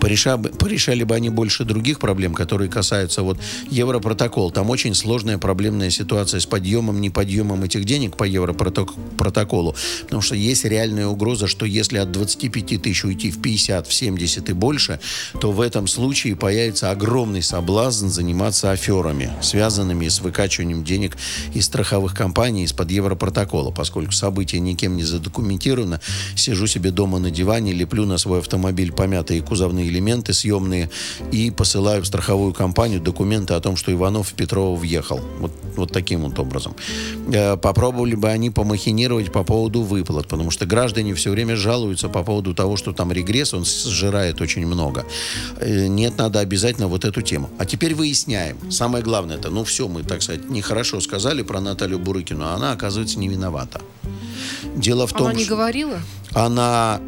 Порешали, 0.01 0.49
порешали 0.49 1.05
бы 1.05 1.15
они 1.15 1.31
больше 1.31 1.65
других 1.65 1.99
проблем, 1.99 2.35
которые 2.35 2.71
касаются 2.71 3.23
вот 3.23 3.39
Европротокол. 3.71 4.51
Там 4.51 4.71
очень 4.71 4.95
сложная 4.95 5.39
проблемная 5.39 5.91
ситуация 5.91 6.41
с 6.41 6.47
подъемом, 6.47 7.01
неподъемом 7.01 7.63
этих 7.63 7.85
денег 7.85 8.17
по 8.17 8.25
Европротоколу. 8.25 9.75
Потому 10.03 10.23
что 10.23 10.35
есть 10.35 10.65
реальная 10.65 11.07
угроза, 11.07 11.47
что 11.47 11.67
если 11.67 11.99
от 11.99 12.13
25 12.13 12.83
тысяч 12.83 13.05
уйти 13.05 13.31
в 13.31 13.41
50, 13.41 13.87
в 13.87 13.93
70 13.93 14.51
и 14.51 14.53
больше, 14.53 15.01
то 15.41 15.53
в 15.53 15.61
этом 15.61 15.87
случае 15.87 16.37
появится 16.37 16.91
огромный 16.91 17.43
соблазн 17.43 18.09
заниматься 18.09 18.71
аферами, 18.71 19.31
связанными 19.41 20.09
с 20.09 20.21
выкачиванием 20.21 20.85
денег 20.85 21.17
из 21.55 21.67
страховых 21.67 22.15
компаний 22.15 22.65
из-под 22.65 22.91
Европротокола. 22.91 23.71
Поскольку 23.71 24.13
событие 24.13 24.61
никем 24.61 24.97
не 24.97 25.05
задокументировано, 25.05 26.01
сижу 26.37 26.67
себе 26.67 26.91
дома 26.91 27.19
на 27.19 27.31
диване, 27.31 27.73
леплю 27.73 28.05
на 28.07 28.19
свой 28.19 28.41
автомобиль 28.41 28.93
помятые 28.93 29.43
кузовные 29.43 29.84
элементы 29.89 30.33
съемные 30.33 30.91
и 31.33 31.51
посылаю 31.51 32.03
в 32.03 32.07
страховую 32.07 32.53
компанию 32.53 33.01
документы 33.01 33.55
о 33.55 33.61
том, 33.61 33.77
что 33.77 33.93
Иванов 33.93 34.29
в 34.29 34.35
Петрова 34.35 34.77
въехал. 34.77 35.21
Вот, 35.39 35.53
вот 35.77 35.93
таким 35.93 36.23
вот 36.23 36.39
образом. 36.39 36.75
Э, 37.33 37.57
попробовали 37.57 38.15
бы 38.15 38.29
они 38.29 38.51
помахинировать 38.51 39.33
по 39.33 39.45
поводу 39.45 39.83
выплат, 39.83 40.29
потому 40.29 40.51
что 40.51 40.67
граждане 40.67 41.15
все 41.15 41.31
время 41.31 41.57
жалуются 41.57 42.09
по 42.09 42.23
поводу 42.23 42.55
того, 42.55 42.77
что 42.77 42.93
там 42.93 43.13
регресс, 43.13 43.55
он 43.55 43.65
сжирает 43.65 44.41
очень 44.41 44.67
много. 44.67 45.05
Э, 45.59 45.87
нет, 45.87 46.19
надо 46.19 46.41
обязательно 46.41 46.89
вот 46.89 47.05
эту 47.05 47.23
тему. 47.23 47.51
А 47.59 47.65
теперь 47.65 47.95
выясняем. 47.95 48.57
Самое 48.71 49.05
главное 49.05 49.37
это, 49.37 49.51
ну 49.51 49.65
все, 49.65 49.89
мы, 49.89 50.03
так 50.03 50.23
сказать, 50.23 50.49
нехорошо 50.51 51.01
сказали 51.01 51.43
про 51.43 51.61
Наталью 51.61 51.99
Бурыкину, 51.99 52.45
а 52.45 52.55
она, 52.55 52.73
оказывается, 52.73 53.19
не 53.19 53.29
виновата. 53.29 53.81
Дело 54.77 55.07
в 55.07 55.13
том, 55.13 55.29
она 55.29 55.35
не 55.35 55.45
что... 55.45 55.55
говорила? 55.55 56.01
Она 56.33 57.01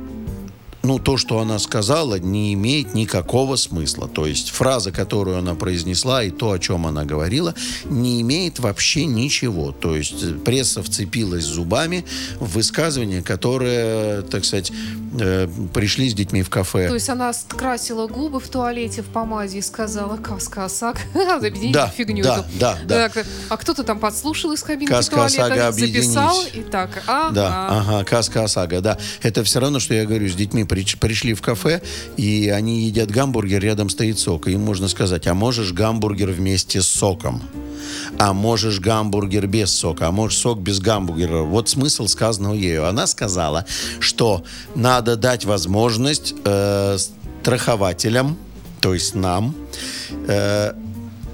ну, 0.86 0.98
то, 0.98 1.16
что 1.16 1.40
она 1.40 1.58
сказала, 1.58 2.18
не 2.18 2.54
имеет 2.54 2.94
никакого 2.94 3.56
смысла. 3.56 4.08
То 4.08 4.26
есть 4.26 4.50
фраза, 4.50 4.92
которую 4.92 5.38
она 5.38 5.54
произнесла, 5.54 6.22
и 6.22 6.30
то, 6.30 6.52
о 6.52 6.58
чем 6.58 6.86
она 6.86 7.04
говорила, 7.04 7.54
не 7.84 8.20
имеет 8.20 8.58
вообще 8.60 9.04
ничего. 9.04 9.72
То 9.72 9.96
есть 9.96 10.44
пресса 10.44 10.82
вцепилась 10.82 11.44
зубами 11.44 12.04
в 12.38 12.54
высказывание, 12.54 13.22
которое, 13.22 14.22
так 14.22 14.44
сказать, 14.44 14.72
э, 15.20 15.48
пришли 15.74 16.08
с 16.08 16.14
детьми 16.14 16.42
в 16.42 16.50
кафе. 16.50 16.88
То 16.88 16.94
есть 16.94 17.08
она 17.08 17.32
скрасила 17.32 18.06
губы 18.06 18.38
в 18.38 18.48
туалете 18.48 19.02
в 19.02 19.06
помаде 19.06 19.58
и 19.58 19.62
сказала 19.62 20.16
«Каска 20.16 20.66
Осак». 20.66 21.00
да, 21.72 21.88
фигню 21.88 22.22
да, 22.22 22.44
да, 22.58 22.78
да. 22.84 23.08
Так, 23.08 23.26
а 23.48 23.56
кто-то 23.56 23.82
там 23.82 23.98
подслушал 23.98 24.52
из 24.52 24.62
кабинки 24.62 24.92
Каска 24.92 25.16
туалета, 25.16 25.72
записал 25.72 26.42
и 26.52 26.62
так. 26.62 27.02
А, 27.06 27.30
да, 27.30 27.48
а. 27.48 27.80
ага, 27.80 28.04
Каска 28.04 28.44
Осага, 28.44 28.80
да. 28.80 28.98
Это 29.22 29.42
все 29.42 29.60
равно, 29.60 29.80
что 29.80 29.94
я 29.94 30.04
говорю, 30.06 30.28
с 30.28 30.34
детьми 30.34 30.64
пришли 30.99 31.35
в 31.35 31.42
кафе, 31.42 31.83
и 32.16 32.49
они 32.49 32.85
едят 32.85 33.11
гамбургер, 33.11 33.61
рядом 33.62 33.88
стоит 33.88 34.18
сок. 34.18 34.49
И 34.49 34.52
им 34.52 34.62
можно 34.62 34.88
сказать, 34.88 35.26
а 35.26 35.35
можешь 35.35 35.73
гамбургер 35.73 36.30
вместе 36.30 36.83
с 36.83 36.87
соком? 36.87 37.42
А 38.18 38.33
можешь 38.33 38.80
гамбургер 38.80 39.47
без 39.47 39.73
сока, 39.73 40.09
а 40.09 40.11
можешь 40.11 40.38
сок 40.38 40.59
без 40.59 40.80
гамбургера. 40.80 41.42
Вот 41.42 41.68
смысл 41.68 42.06
сказанного 42.06 42.54
ею. 42.54 42.87
Она 42.87 43.06
сказала, 43.06 43.64
что 44.00 44.45
надо 44.75 45.16
дать 45.16 45.45
возможность 45.45 46.35
э, 46.45 46.99
страхователям, 47.42 48.37
то 48.80 48.95
есть 48.95 49.14
нам, 49.14 49.54
э, 50.28 50.73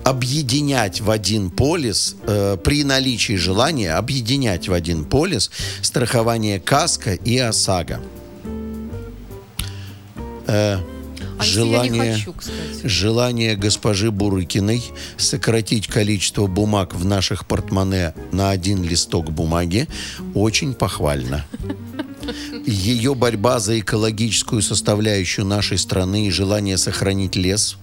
объединять 0.05 1.01
в 1.01 1.11
один 1.11 1.51
полис, 1.51 2.17
э, 2.27 2.57
при 2.63 2.85
наличии 2.85 3.35
желания 3.35 3.95
объединять 3.95 4.69
в 4.69 4.73
один 4.73 5.05
полис 5.05 5.51
страхование 5.81 6.61
КАСКО 6.61 7.15
и 7.15 7.39
ОСАГО. 7.39 8.01
Э, 10.47 10.79
а 11.39 11.45
желание, 11.45 12.15
хочу, 12.15 12.35
желание 12.85 13.57
госпожи 13.57 14.11
Бурыкиной 14.11 14.83
сократить 15.17 15.87
количество 15.87 16.47
бумаг 16.47 16.95
в 16.95 17.05
наших 17.05 17.47
портмоне 17.47 18.15
на 18.33 18.51
один 18.51 18.83
листок 18.83 19.31
бумаги 19.31 19.89
очень 20.35 20.75
похвально. 20.75 21.45
Ее 22.65 23.15
борьба 23.15 23.59
за 23.59 23.81
экологическую 23.81 24.63
составляющую 24.63 25.45
нашей 25.45 25.79
страны 25.79 26.27
и 26.27 26.31
желание 26.31 26.79
сохранить 26.79 27.37
лес 27.37 27.77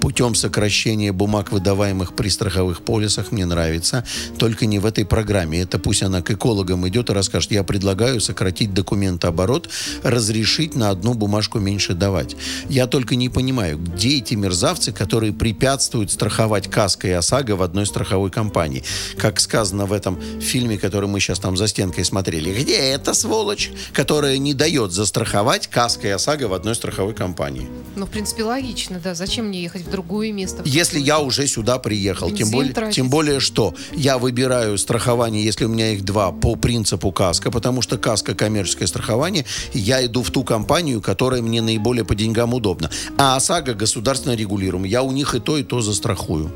путем 0.00 0.34
сокращения 0.34 1.12
бумаг, 1.12 1.52
выдаваемых 1.52 2.14
при 2.14 2.28
страховых 2.28 2.82
полисах, 2.82 3.32
мне 3.32 3.44
нравится. 3.44 4.04
Только 4.38 4.66
не 4.66 4.78
в 4.78 4.86
этой 4.86 5.04
программе. 5.04 5.60
Это 5.60 5.78
пусть 5.78 6.02
она 6.02 6.22
к 6.22 6.30
экологам 6.30 6.86
идет 6.88 7.10
и 7.10 7.12
расскажет. 7.12 7.50
Я 7.50 7.64
предлагаю 7.64 8.20
сократить 8.20 8.74
документооборот, 8.74 9.68
разрешить 10.02 10.74
на 10.74 10.90
одну 10.90 11.14
бумажку 11.14 11.58
меньше 11.58 11.94
давать. 11.94 12.36
Я 12.68 12.86
только 12.86 13.16
не 13.16 13.28
понимаю, 13.28 13.78
где 13.78 14.18
эти 14.18 14.34
мерзавцы, 14.34 14.92
которые 14.92 15.32
препятствуют 15.32 16.10
страховать 16.10 16.70
КАСКО 16.70 17.08
и 17.08 17.12
ОСАГО 17.12 17.56
в 17.56 17.62
одной 17.62 17.86
страховой 17.86 18.30
компании. 18.30 18.84
Как 19.16 19.40
сказано 19.40 19.86
в 19.86 19.92
этом 19.92 20.20
фильме, 20.40 20.78
который 20.78 21.08
мы 21.08 21.20
сейчас 21.20 21.38
там 21.38 21.56
за 21.56 21.68
стенкой 21.68 22.04
смотрели. 22.04 22.62
Где 22.62 22.76
эта 22.76 23.14
сволочь, 23.14 23.70
которая 23.92 24.19
не 24.26 24.54
дает 24.54 24.92
застраховать 24.92 25.68
КАСКО 25.68 26.08
и 26.08 26.10
ОСАГО 26.10 26.48
в 26.48 26.54
одной 26.54 26.74
страховой 26.74 27.14
компании? 27.14 27.68
Ну, 27.96 28.06
в 28.06 28.10
принципе, 28.10 28.44
логично, 28.44 29.00
да. 29.02 29.14
Зачем 29.14 29.46
мне 29.46 29.62
ехать 29.62 29.82
в 29.82 29.90
другое 29.90 30.32
место? 30.32 30.62
Если 30.64 30.98
я 30.98 31.20
уже 31.20 31.46
сюда 31.46 31.78
приехал. 31.78 32.30
тем 32.30 32.50
более, 32.50 32.92
тем 32.92 33.10
более, 33.10 33.40
что 33.40 33.74
я 33.92 34.18
выбираю 34.18 34.78
страхование, 34.78 35.44
если 35.44 35.64
у 35.64 35.68
меня 35.68 35.92
их 35.92 36.04
два, 36.04 36.32
по 36.32 36.56
принципу 36.56 37.12
КАСКО, 37.12 37.50
потому 37.50 37.82
что 37.82 37.98
КАСКО 37.98 38.34
коммерческое 38.34 38.88
страхование, 38.88 39.44
я 39.72 40.04
иду 40.04 40.22
в 40.22 40.30
ту 40.30 40.44
компанию, 40.44 41.00
которая 41.00 41.42
мне 41.42 41.62
наиболее 41.62 42.04
по 42.04 42.14
деньгам 42.14 42.54
удобна. 42.54 42.90
А 43.16 43.36
ОСАГО 43.36 43.74
государственно 43.74 44.34
регулируем. 44.34 44.84
Я 44.84 45.02
у 45.02 45.10
них 45.10 45.34
и 45.34 45.40
то, 45.40 45.56
и 45.56 45.62
то 45.62 45.80
застрахую. 45.80 46.50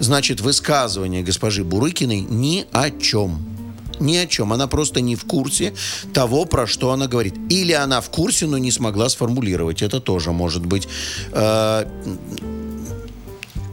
Значит, 0.00 0.40
высказывание 0.40 1.22
госпожи 1.22 1.64
Бурыкиной 1.64 2.20
ни 2.20 2.66
о 2.72 2.90
чем. 2.90 3.47
Ни 4.00 4.16
о 4.16 4.26
чем. 4.26 4.52
Она 4.52 4.66
просто 4.66 5.00
не 5.00 5.16
в 5.16 5.24
курсе 5.24 5.74
того, 6.12 6.44
про 6.44 6.66
что 6.66 6.90
она 6.90 7.06
говорит. 7.06 7.34
Или 7.50 7.72
она 7.72 8.00
в 8.00 8.10
курсе, 8.10 8.46
но 8.46 8.58
не 8.58 8.70
смогла 8.70 9.08
сформулировать. 9.08 9.82
Это 9.82 10.00
тоже 10.00 10.32
может 10.32 10.64
быть. 10.66 10.88
Э, 11.32 11.84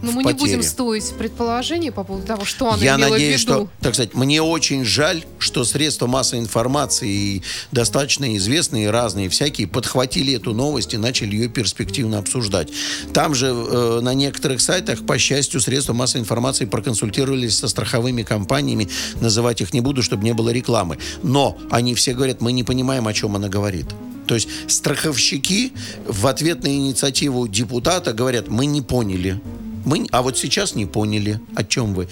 Но 0.06 0.12
в 0.12 0.16
мы 0.16 0.24
потере. 0.24 0.40
не 0.40 0.40
будем 0.58 0.64
стоить 0.64 1.14
предположений 1.18 1.92
по 1.92 2.04
поводу 2.04 2.26
того, 2.26 2.46
что 2.46 2.72
она 2.72 2.84
Я 2.84 2.96
имела 2.96 3.12
надеюсь, 3.12 3.44
в 3.44 3.48
виду. 3.48 3.54
что, 3.54 3.70
так 3.82 3.96
сказать, 3.96 4.14
мне 4.14 4.42
очень 4.42 4.86
жаль, 4.86 5.24
что 5.40 5.64
средства 5.64 6.08
массовой 6.08 6.42
информации 6.44 7.10
и 7.10 7.44
достаточно 7.72 8.36
известные, 8.38 8.90
разные 8.92 9.30
всякие, 9.30 9.68
подхватили 9.68 10.34
эту 10.34 10.54
новость 10.54 10.94
и 10.94 10.98
начали 10.98 11.36
ее 11.36 11.50
перспективно 11.50 12.20
обсуждать. 12.20 12.70
Там 13.14 13.34
же 13.36 13.48
э, 13.48 14.00
на 14.02 14.14
некоторых 14.14 14.62
сайтах, 14.62 15.06
по 15.06 15.18
счастью, 15.18 15.60
средства 15.60 15.94
массовой 15.94 16.22
информации 16.22 16.66
проконсультировались 16.66 17.58
со 17.58 17.68
страховыми 17.68 18.24
компаниями, 18.24 18.90
называть 19.22 19.62
их 19.62 19.74
не 19.74 19.82
буду, 19.82 20.04
чтобы 20.04 20.24
не 20.24 20.34
было 20.34 20.50
рекламы. 20.50 20.98
Но 21.24 21.58
они 21.72 21.96
все 21.96 22.14
говорят, 22.14 22.42
мы 22.42 22.52
не 22.52 22.64
понимаем, 22.64 23.08
о 23.08 23.14
чем 23.14 23.36
она 23.36 23.50
говорит. 23.50 23.88
То 24.28 24.36
есть 24.36 24.48
страховщики 24.68 25.74
в 26.08 26.26
ответ 26.28 26.64
на 26.64 26.68
инициативу 26.68 27.48
депутата 27.48 28.12
говорят, 28.14 28.48
мы 28.48 28.66
не 28.66 28.82
поняли. 28.82 29.40
Мы, 29.86 30.08
а 30.12 30.22
вот 30.22 30.38
сейчас 30.38 30.76
не 30.76 30.86
поняли, 30.86 31.40
о 31.56 31.64
чем 31.64 31.94
вы. 31.94 32.08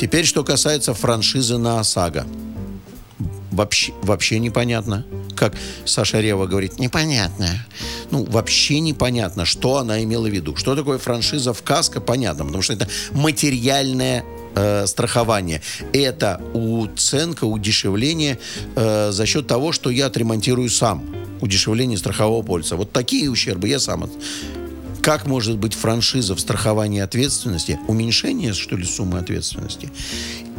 Теперь, 0.00 0.24
что 0.24 0.44
касается 0.44 0.94
франшизы 0.94 1.58
на 1.58 1.80
ОСАГО. 1.80 2.26
Вообще, 3.50 3.92
вообще 4.02 4.38
непонятно. 4.38 5.04
Как 5.34 5.54
Саша 5.84 6.20
Рева 6.20 6.46
говорит, 6.46 6.78
непонятно. 6.78 7.66
Ну, 8.10 8.24
вообще 8.24 8.80
непонятно, 8.80 9.44
что 9.44 9.78
она 9.78 10.02
имела 10.02 10.26
в 10.26 10.32
виду. 10.32 10.56
Что 10.56 10.76
такое 10.76 10.98
франшиза 10.98 11.52
в 11.52 11.62
КАСКО, 11.62 12.00
понятно, 12.00 12.44
потому 12.44 12.62
что 12.62 12.74
это 12.74 12.88
материальное 13.12 14.24
э, 14.54 14.86
страхование. 14.86 15.62
Это 15.92 16.40
уценка, 16.54 17.44
удешевление 17.44 18.38
э, 18.76 19.10
за 19.10 19.26
счет 19.26 19.46
того, 19.46 19.72
что 19.72 19.90
я 19.90 20.06
отремонтирую 20.06 20.68
сам. 20.68 21.04
Удешевление 21.40 21.98
страхового 21.98 22.42
полиса. 22.42 22.76
Вот 22.76 22.92
такие 22.92 23.30
ущербы 23.30 23.68
я 23.68 23.80
сам 23.80 24.08
как 25.06 25.24
может 25.24 25.56
быть 25.56 25.72
франшиза 25.72 26.34
в 26.34 26.40
страховании 26.40 27.00
ответственности? 27.00 27.78
Уменьшение, 27.86 28.52
что 28.52 28.74
ли, 28.74 28.84
суммы 28.84 29.20
ответственности? 29.20 29.88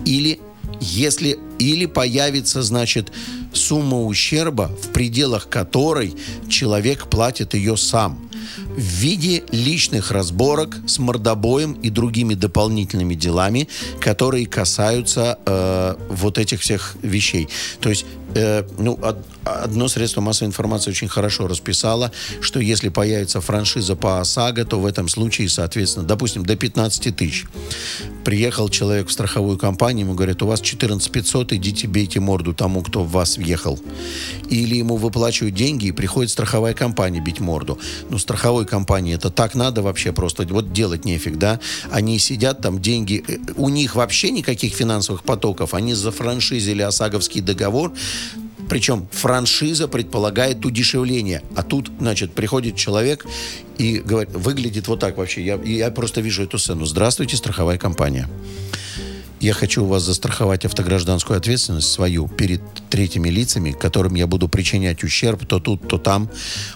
Или 0.06 0.40
если 0.80 1.38
или 1.60 1.86
появится, 1.86 2.62
значит, 2.62 3.12
сумма 3.52 4.06
ущерба, 4.06 4.72
в 4.82 4.94
пределах 4.94 5.50
которой 5.50 6.16
человек 6.48 7.10
платит 7.10 7.56
ее 7.56 7.76
сам 7.76 8.27
в 8.68 8.80
виде 8.80 9.44
личных 9.52 10.12
разборок 10.12 10.78
с 10.88 11.00
мордобоем 11.00 11.74
и 11.74 11.90
другими 11.90 12.34
дополнительными 12.34 13.16
делами, 13.16 13.68
которые 14.00 14.46
касаются 14.46 15.38
э, 15.46 15.96
вот 16.10 16.38
этих 16.38 16.62
всех 16.62 16.96
вещей. 17.02 17.50
То 17.80 17.90
есть, 17.90 18.06
э, 18.36 18.64
ну, 18.78 18.94
од- 19.02 19.26
одно 19.44 19.88
средство 19.88 20.22
массовой 20.22 20.50
информации 20.50 20.92
очень 20.92 21.08
хорошо 21.08 21.48
расписало, 21.48 22.12
что 22.42 22.60
если 22.60 22.90
появится 22.90 23.42
франшиза 23.42 23.96
по 23.96 24.20
ОСАГО, 24.20 24.66
то 24.66 24.80
в 24.80 24.86
этом 24.86 25.08
случае, 25.08 25.50
соответственно, 25.50 26.06
допустим, 26.06 26.46
до 26.46 26.56
15 26.56 27.12
тысяч. 27.12 27.46
Приехал 28.24 28.70
человек 28.70 29.08
в 29.08 29.12
страховую 29.12 29.58
компанию, 29.58 30.06
ему 30.06 30.16
говорят, 30.16 30.42
у 30.44 30.48
вас 30.48 30.60
14 30.62 31.12
500, 31.12 31.54
идите 31.54 31.88
бейте 31.88 32.20
морду 32.20 32.54
тому, 32.54 32.82
кто 32.82 33.04
в 33.04 33.12
вас 33.12 33.38
въехал. 33.38 33.80
Или 34.50 34.76
ему 34.76 34.98
выплачивают 34.98 35.56
деньги, 35.56 35.88
и 35.88 35.92
приходит 35.92 36.32
страховая 36.32 36.74
компания 36.74 37.22
бить 37.22 37.40
морду. 37.40 37.80
Ну, 38.10 38.18
страховой 38.38 38.66
компании 38.66 39.16
это 39.16 39.32
так 39.32 39.56
надо 39.56 39.82
вообще 39.82 40.12
просто, 40.12 40.46
вот 40.48 40.72
делать 40.72 41.06
нефиг, 41.06 41.38
да? 41.38 41.60
Они 41.92 42.20
сидят 42.20 42.62
там, 42.62 42.80
деньги, 42.80 43.24
э, 43.28 43.38
у 43.56 43.70
них 43.70 43.96
вообще 43.96 44.30
никаких 44.30 44.76
финансовых 44.76 45.24
потоков, 45.24 45.74
они 45.74 45.96
зафраншизили 45.96 46.84
ОСАГОвский 46.84 47.42
договор, 47.42 47.92
причем 48.70 49.08
франшиза 49.12 49.88
предполагает 49.88 50.66
удешевление. 50.66 51.42
А 51.56 51.64
тут, 51.64 51.90
значит, 52.00 52.34
приходит 52.34 52.76
человек 52.76 53.26
и 53.80 54.04
говорит, 54.06 54.36
выглядит 54.36 54.88
вот 54.88 55.00
так 55.00 55.18
вообще. 55.18 55.44
Я, 55.44 55.56
я 55.64 55.90
просто 55.90 56.22
вижу 56.22 56.44
эту 56.44 56.60
сцену. 56.60 56.86
Здравствуйте, 56.86 57.38
страховая 57.38 57.78
компания. 57.78 58.28
Я 59.40 59.54
хочу 59.54 59.84
у 59.84 59.88
вас 59.88 60.04
застраховать 60.04 60.66
автогражданскую 60.66 61.38
ответственность 61.38 61.92
свою 61.92 62.28
перед 62.28 62.62
третьими 62.90 63.30
лицами, 63.30 63.72
которым 63.72 64.16
я 64.16 64.26
буду 64.26 64.48
причинять 64.48 65.04
ущерб 65.04 65.46
то 65.46 65.60
тут, 65.60 65.88
то 65.88 66.00
там. 66.00 66.30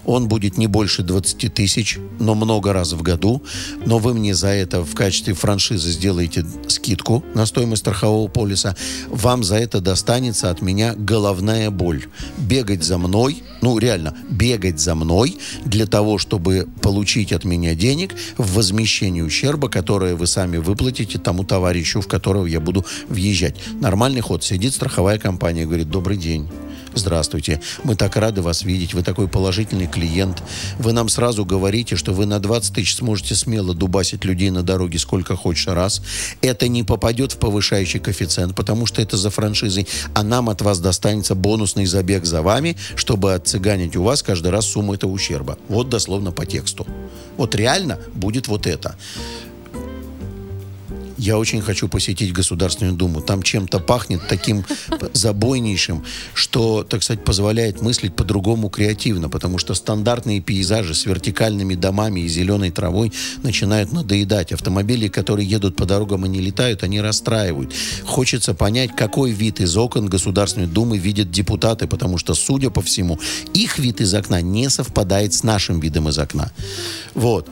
Он 0.05 0.27
будет 0.27 0.57
не 0.57 0.67
больше 0.67 1.01
20 1.01 1.53
тысяч, 1.53 1.97
но 2.19 2.35
много 2.35 2.71
раз 2.71 2.93
в 2.93 3.01
году. 3.01 3.41
Но 3.85 3.97
вы 3.97 4.13
мне 4.13 4.35
за 4.35 4.49
это 4.49 4.83
в 4.83 4.93
качестве 4.93 5.33
франшизы 5.33 5.89
сделаете 5.91 6.45
скидку 6.67 7.23
на 7.33 7.47
стоимость 7.47 7.81
страхового 7.81 8.27
полиса. 8.27 8.75
Вам 9.09 9.43
за 9.43 9.55
это 9.55 9.81
достанется 9.81 10.51
от 10.51 10.61
меня 10.61 10.93
головная 10.95 11.71
боль. 11.71 12.05
Бегать 12.37 12.83
за 12.83 12.99
мной, 12.99 13.43
ну 13.61 13.77
реально, 13.77 14.15
бегать 14.29 14.79
за 14.79 14.95
мной 14.95 15.37
для 15.65 15.85
того, 15.85 16.17
чтобы 16.17 16.67
получить 16.81 17.31
от 17.31 17.45
меня 17.45 17.75
денег 17.75 18.15
в 18.37 18.55
возмещении 18.55 19.21
ущерба, 19.21 19.69
которое 19.69 20.15
вы 20.15 20.27
сами 20.27 20.57
выплатите 20.57 21.19
тому 21.19 21.43
товарищу, 21.43 22.01
в 22.01 22.07
которого 22.07 22.45
я 22.45 22.59
буду 22.59 22.85
въезжать. 23.07 23.55
Нормальный 23.79 24.21
ход. 24.21 24.43
Сидит 24.43 24.73
страховая 24.73 25.17
компания, 25.17 25.65
говорит, 25.65 25.89
добрый 25.89 26.17
день. 26.17 26.47
Здравствуйте. 26.93 27.61
Мы 27.83 27.95
так 27.95 28.17
рады 28.17 28.41
вас 28.41 28.63
видеть. 28.63 28.93
Вы 28.93 29.01
такой 29.01 29.29
положительный 29.29 29.87
клиент. 29.87 30.43
Вы 30.77 30.91
нам 30.91 31.07
сразу 31.07 31.45
говорите, 31.45 31.95
что 31.95 32.11
вы 32.13 32.25
на 32.25 32.39
20 32.39 32.75
тысяч 32.75 32.95
сможете 32.95 33.33
смело 33.33 33.73
дубасить 33.73 34.25
людей 34.25 34.49
на 34.49 34.61
дороге 34.61 34.99
сколько 34.99 35.37
хочешь 35.37 35.67
раз. 35.67 36.01
Это 36.41 36.67
не 36.67 36.83
попадет 36.83 37.31
в 37.31 37.37
повышающий 37.37 38.01
коэффициент, 38.01 38.55
потому 38.55 38.85
что 38.85 39.01
это 39.01 39.15
за 39.15 39.29
франшизой. 39.29 39.87
А 40.13 40.23
нам 40.23 40.49
от 40.49 40.61
вас 40.61 40.79
достанется 40.79 41.33
бонусный 41.33 41.85
забег 41.85 42.25
за 42.25 42.41
вами, 42.41 42.75
чтобы 42.95 43.33
отцыганить 43.33 43.95
у 43.95 44.03
вас 44.03 44.21
каждый 44.21 44.51
раз 44.51 44.65
сумму 44.65 44.93
этого 44.93 45.11
ущерба. 45.11 45.57
Вот 45.69 45.87
дословно 45.87 46.31
по 46.31 46.45
тексту. 46.45 46.85
Вот 47.37 47.55
реально 47.55 47.99
будет 48.13 48.49
вот 48.49 48.67
это. 48.67 48.97
Я 51.21 51.37
очень 51.37 51.61
хочу 51.61 51.87
посетить 51.87 52.33
Государственную 52.33 52.95
Думу. 52.95 53.21
Там 53.21 53.43
чем-то 53.43 53.79
пахнет 53.79 54.21
таким 54.27 54.65
забойнейшим, 55.13 56.03
что, 56.33 56.83
так 56.83 57.03
сказать, 57.03 57.23
позволяет 57.23 57.79
мыслить 57.79 58.15
по-другому 58.15 58.71
креативно, 58.71 59.29
потому 59.29 59.59
что 59.59 59.75
стандартные 59.75 60.41
пейзажи 60.41 60.95
с 60.95 61.05
вертикальными 61.05 61.75
домами 61.75 62.21
и 62.21 62.27
зеленой 62.27 62.71
травой 62.71 63.13
начинают 63.43 63.91
надоедать. 63.91 64.51
Автомобили, 64.51 65.09
которые 65.09 65.47
едут 65.47 65.75
по 65.75 65.85
дорогам 65.85 66.25
и 66.25 66.29
не 66.29 66.41
летают, 66.41 66.81
они 66.81 66.99
расстраивают. 66.99 67.71
Хочется 68.03 68.55
понять, 68.55 68.95
какой 68.95 69.29
вид 69.29 69.61
из 69.61 69.77
окон 69.77 70.07
Государственной 70.07 70.65
Думы 70.65 70.97
видят 70.97 71.29
депутаты, 71.29 71.85
потому 71.85 72.17
что, 72.17 72.33
судя 72.33 72.71
по 72.71 72.81
всему, 72.81 73.19
их 73.53 73.77
вид 73.77 74.01
из 74.01 74.11
окна 74.15 74.41
не 74.41 74.71
совпадает 74.71 75.35
с 75.35 75.43
нашим 75.43 75.81
видом 75.81 76.09
из 76.09 76.17
окна. 76.17 76.51
Вот. 77.13 77.47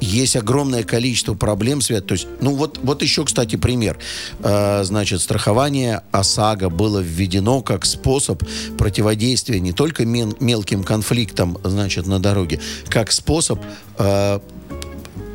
Есть 0.00 0.36
огромное 0.36 0.84
количество 0.84 1.34
проблем 1.34 1.80
связанных. 1.80 2.08
То 2.08 2.14
есть, 2.14 2.26
ну 2.40 2.54
вот, 2.54 2.78
вот 2.82 3.02
еще, 3.02 3.24
кстати, 3.24 3.56
пример. 3.56 3.98
Э, 4.40 4.82
значит, 4.84 5.20
страхование 5.20 6.02
ОСАГО 6.12 6.70
было 6.70 6.98
введено 6.98 7.62
как 7.62 7.84
способ 7.84 8.42
противодействия 8.76 9.60
не 9.60 9.72
только 9.72 10.04
мелким 10.04 10.84
конфликтам, 10.84 11.58
значит, 11.64 12.06
на 12.06 12.20
дороге, 12.20 12.60
как 12.88 13.12
способ 13.12 13.60
э, 13.98 14.40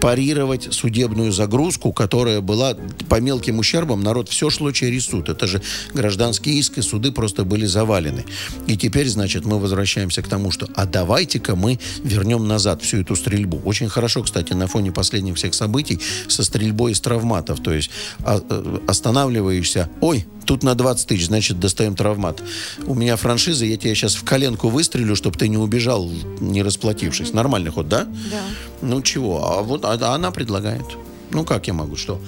парировать 0.03 0.67
судебную 0.73 1.31
загрузку, 1.31 1.93
которая 1.93 2.41
была 2.41 2.75
по 3.07 3.21
мелким 3.21 3.59
ущербам. 3.59 4.03
Народ 4.03 4.27
все 4.27 4.49
шло 4.49 4.73
через 4.73 5.05
суд. 5.05 5.29
Это 5.29 5.47
же 5.47 5.61
гражданские 5.93 6.55
иски, 6.55 6.81
суды 6.81 7.13
просто 7.13 7.45
были 7.45 7.65
завалены. 7.65 8.25
И 8.67 8.75
теперь, 8.75 9.07
значит, 9.07 9.45
мы 9.45 9.59
возвращаемся 9.59 10.21
к 10.21 10.27
тому, 10.27 10.51
что 10.51 10.67
а 10.75 10.85
давайте-ка 10.85 11.55
мы 11.55 11.79
вернем 12.03 12.45
назад 12.45 12.81
всю 12.81 12.97
эту 12.97 13.15
стрельбу. 13.15 13.61
Очень 13.63 13.87
хорошо, 13.87 14.23
кстати, 14.23 14.51
на 14.51 14.67
фоне 14.67 14.91
последних 14.91 15.37
всех 15.37 15.53
событий 15.53 16.01
со 16.27 16.43
стрельбой 16.43 16.91
из 16.91 16.99
травматов. 16.99 17.63
То 17.63 17.71
есть 17.71 17.89
а, 18.25 18.41
э, 18.49 18.79
останавливаешься, 18.85 19.89
ой, 20.01 20.25
тут 20.45 20.63
на 20.63 20.75
20 20.75 21.07
тысяч, 21.07 21.27
значит, 21.27 21.61
достаем 21.61 21.95
травмат. 21.95 22.43
У 22.85 22.93
меня 22.93 23.15
франшиза, 23.15 23.63
я 23.63 23.77
тебе 23.77 23.95
сейчас 23.95 24.15
в 24.15 24.25
коленку 24.25 24.67
выстрелю, 24.67 25.15
чтобы 25.15 25.37
ты 25.37 25.47
не 25.47 25.57
убежал, 25.57 26.11
не 26.41 26.61
расплатившись. 26.61 27.31
Нормальный 27.31 27.71
ход, 27.71 27.87
да? 27.87 28.03
Да. 28.03 28.41
Ну 28.83 29.01
чего? 29.01 29.45
А 29.45 29.61
вот 29.61 29.85
а- 29.85 30.13
она 30.13 30.31
предлагает. 30.31 30.85
Ну 31.31 31.45
как 31.45 31.67
я 31.67 31.73
могу, 31.73 31.95
что? 31.95 32.19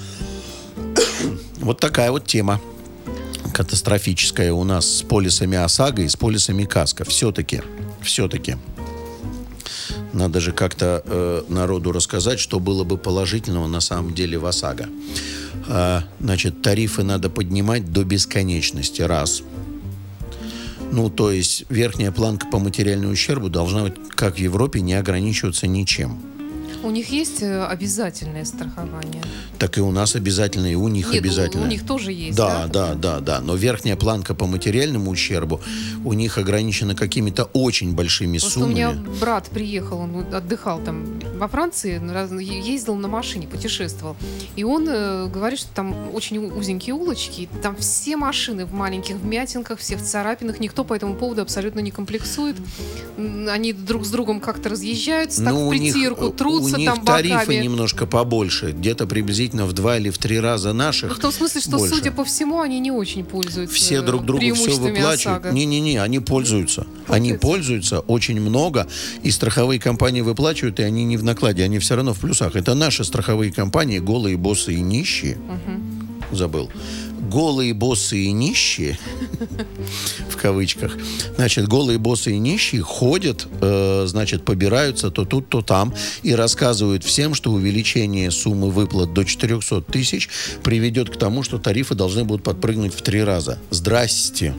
вот 1.58 1.80
такая 1.80 2.12
вот 2.12 2.26
тема 2.26 2.62
катастрофическая 3.54 4.52
у 4.54 4.64
нас 4.64 4.98
с 4.98 5.02
полисами 5.02 5.58
ОСАГО 5.58 6.04
и 6.04 6.08
с 6.08 6.16
полисами 6.16 6.64
КАСКО. 6.66 7.06
Все-таки, 7.06 7.62
все-таки. 8.02 8.58
Надо 10.14 10.40
же 10.40 10.54
как-то 10.54 11.04
э, 11.06 11.44
народу 11.50 11.92
рассказать, 11.92 12.40
что 12.40 12.60
было 12.60 12.86
бы 12.86 12.98
положительного 12.98 13.68
на 13.68 13.82
самом 13.82 14.14
деле 14.14 14.38
в 14.38 14.46
ОСАГО. 14.46 14.88
А, 15.68 16.04
значит, 16.20 16.62
тарифы 16.62 17.04
надо 17.04 17.30
поднимать 17.30 17.92
до 17.92 18.04
бесконечности. 18.04 19.02
Раз. 19.02 19.44
Ну, 20.92 21.10
то 21.10 21.32
есть 21.32 21.66
верхняя 21.70 22.12
планка 22.12 22.48
по 22.48 22.60
материальному 22.60 23.12
ущербу 23.12 23.50
должна 23.50 23.92
как 24.16 24.36
в 24.36 24.40
Европе, 24.40 24.80
не 24.80 24.94
ограничиваться 24.94 25.68
ничем. 25.68 26.35
У 26.86 26.92
них 26.92 27.10
есть 27.10 27.42
э, 27.42 27.66
обязательное 27.66 28.46
страхование? 28.46 29.24
Так 29.58 29.78
и 29.78 29.82
у 29.82 29.92
нас 29.92 30.16
обязательно, 30.16 30.68
и 30.72 30.76
у 30.76 30.88
них 30.88 31.08
Нет, 31.08 31.16
у- 31.16 31.18
обязательно. 31.18 31.64
у 31.64 31.68
них 31.68 31.86
тоже 31.86 32.12
есть, 32.12 32.38
Да, 32.38 32.68
да? 32.68 32.94
да, 32.94 32.96
да, 32.96 33.20
да. 33.20 33.42
Но 33.42 33.56
верхняя 33.56 33.96
планка 33.96 34.36
по 34.36 34.46
материальному 34.46 35.10
ущербу 35.10 35.62
у 36.06 36.14
них 36.14 36.38
ограничена 36.38 36.94
какими-то 36.96 37.46
очень 37.54 37.96
большими 37.96 38.38
Просто 38.38 38.60
у 38.60 38.64
суммами. 38.64 38.74
меня 38.76 38.92
брат 39.20 39.48
приехал, 39.50 39.98
он 40.00 40.34
отдыхал 40.34 40.80
там 40.80 41.06
во 41.38 41.48
Франции, 41.48 42.02
ездил 42.42 42.96
на 42.96 43.08
машине, 43.08 43.48
путешествовал. 43.48 44.16
И 44.56 44.64
он 44.64 44.88
э, 44.90 45.28
говорит, 45.28 45.60
что 45.60 45.70
там 45.74 45.96
очень 46.14 46.38
узенькие 46.38 46.96
улочки, 46.96 47.42
и 47.42 47.50
там 47.62 47.76
все 47.76 48.18
машины 48.18 48.66
в 48.66 48.74
маленьких 48.74 49.16
вмятинках, 49.16 49.80
все 49.80 49.98
в 49.98 50.04
царапинах, 50.04 50.60
никто 50.60 50.84
по 50.84 50.94
этому 50.94 51.16
поводу 51.16 51.42
абсолютно 51.42 51.80
не 51.80 51.92
комплексует. 51.92 52.56
Они 53.50 53.74
друг 53.74 54.06
с 54.06 54.10
другом 54.10 54.40
как-то 54.40 54.70
разъезжаются, 54.70 55.44
так 55.44 55.54
Ну, 55.54 55.66
в 55.66 55.68
у 55.70 55.74
них, 55.74 55.94
притирку, 55.94 56.30
трутся 56.30 56.76
у 56.76 56.80
них 56.80 56.90
там 56.94 57.04
тарифы 57.06 57.36
боками. 57.38 57.64
немножко 57.64 58.06
побольше, 58.06 58.72
где-то 58.72 59.08
приблизительно 59.08 59.66
в 59.66 59.74
два 59.74 59.98
или 59.98 60.10
в 60.10 60.18
три 60.18 60.40
раза 60.40 60.70
Ну, 60.70 60.80
наших. 60.80 61.16
в 61.18 61.20
том 61.20 61.32
смысле, 61.32 61.62
что, 61.62 61.78
больше. 61.78 61.96
судя 61.96 62.12
по 62.12 62.24
всему, 62.24 62.60
они 62.62 62.80
не 62.80 62.92
очень 62.92 63.24
пользуются 63.24 63.74
Все 63.76 64.02
друг 64.02 64.26
другу 64.26 64.54
все 64.56 64.76
выплачивают. 64.76 65.52
Не-не-не, 65.52 66.02
они 66.02 66.20
пользуются. 66.20 66.86
Они 67.08 67.34
Пользуются? 67.34 68.00
очень 68.00 68.40
много, 68.42 68.88
и 69.24 69.32
страховые 69.32 69.80
компании 69.80 70.22
выплачивают, 70.22 70.80
и 70.80 70.84
они 70.84 71.04
не 71.06 71.18
накладе, 71.26 71.64
они 71.64 71.80
все 71.80 71.96
равно 71.96 72.14
в 72.14 72.20
плюсах. 72.20 72.56
Это 72.56 72.74
наши 72.74 73.04
страховые 73.04 73.52
компании, 73.52 74.00
голые 74.00 74.38
боссы 74.38 74.74
и 74.76 74.82
нищие. 74.82 75.38
Забыл. 76.32 76.70
Голые 77.30 77.74
боссы 77.74 78.20
и 78.20 78.32
нищие, 78.32 79.00
в 80.30 80.38
кавычках, 80.38 80.96
значит, 81.36 81.68
голые 81.68 81.98
боссы 81.98 82.34
и 82.34 82.38
нищие 82.38 82.82
ходят, 82.82 83.48
э, 83.62 84.06
значит, 84.08 84.46
побираются 84.46 85.10
то 85.10 85.26
тут, 85.26 85.50
то 85.50 85.62
там 85.64 85.94
и 86.22 86.36
рассказывают 86.36 87.04
всем, 87.04 87.34
что 87.34 87.52
увеличение 87.52 88.30
суммы 88.30 88.70
выплат 88.70 89.14
до 89.14 89.24
400 89.24 89.82
тысяч 89.82 90.30
приведет 90.64 91.10
к 91.10 91.18
тому, 91.18 91.42
что 91.42 91.58
тарифы 91.58 91.96
должны 91.96 92.24
будут 92.26 92.44
подпрыгнуть 92.44 92.94
в 92.94 93.02
три 93.02 93.24
раза. 93.24 93.58
Здрасте. 93.72 94.54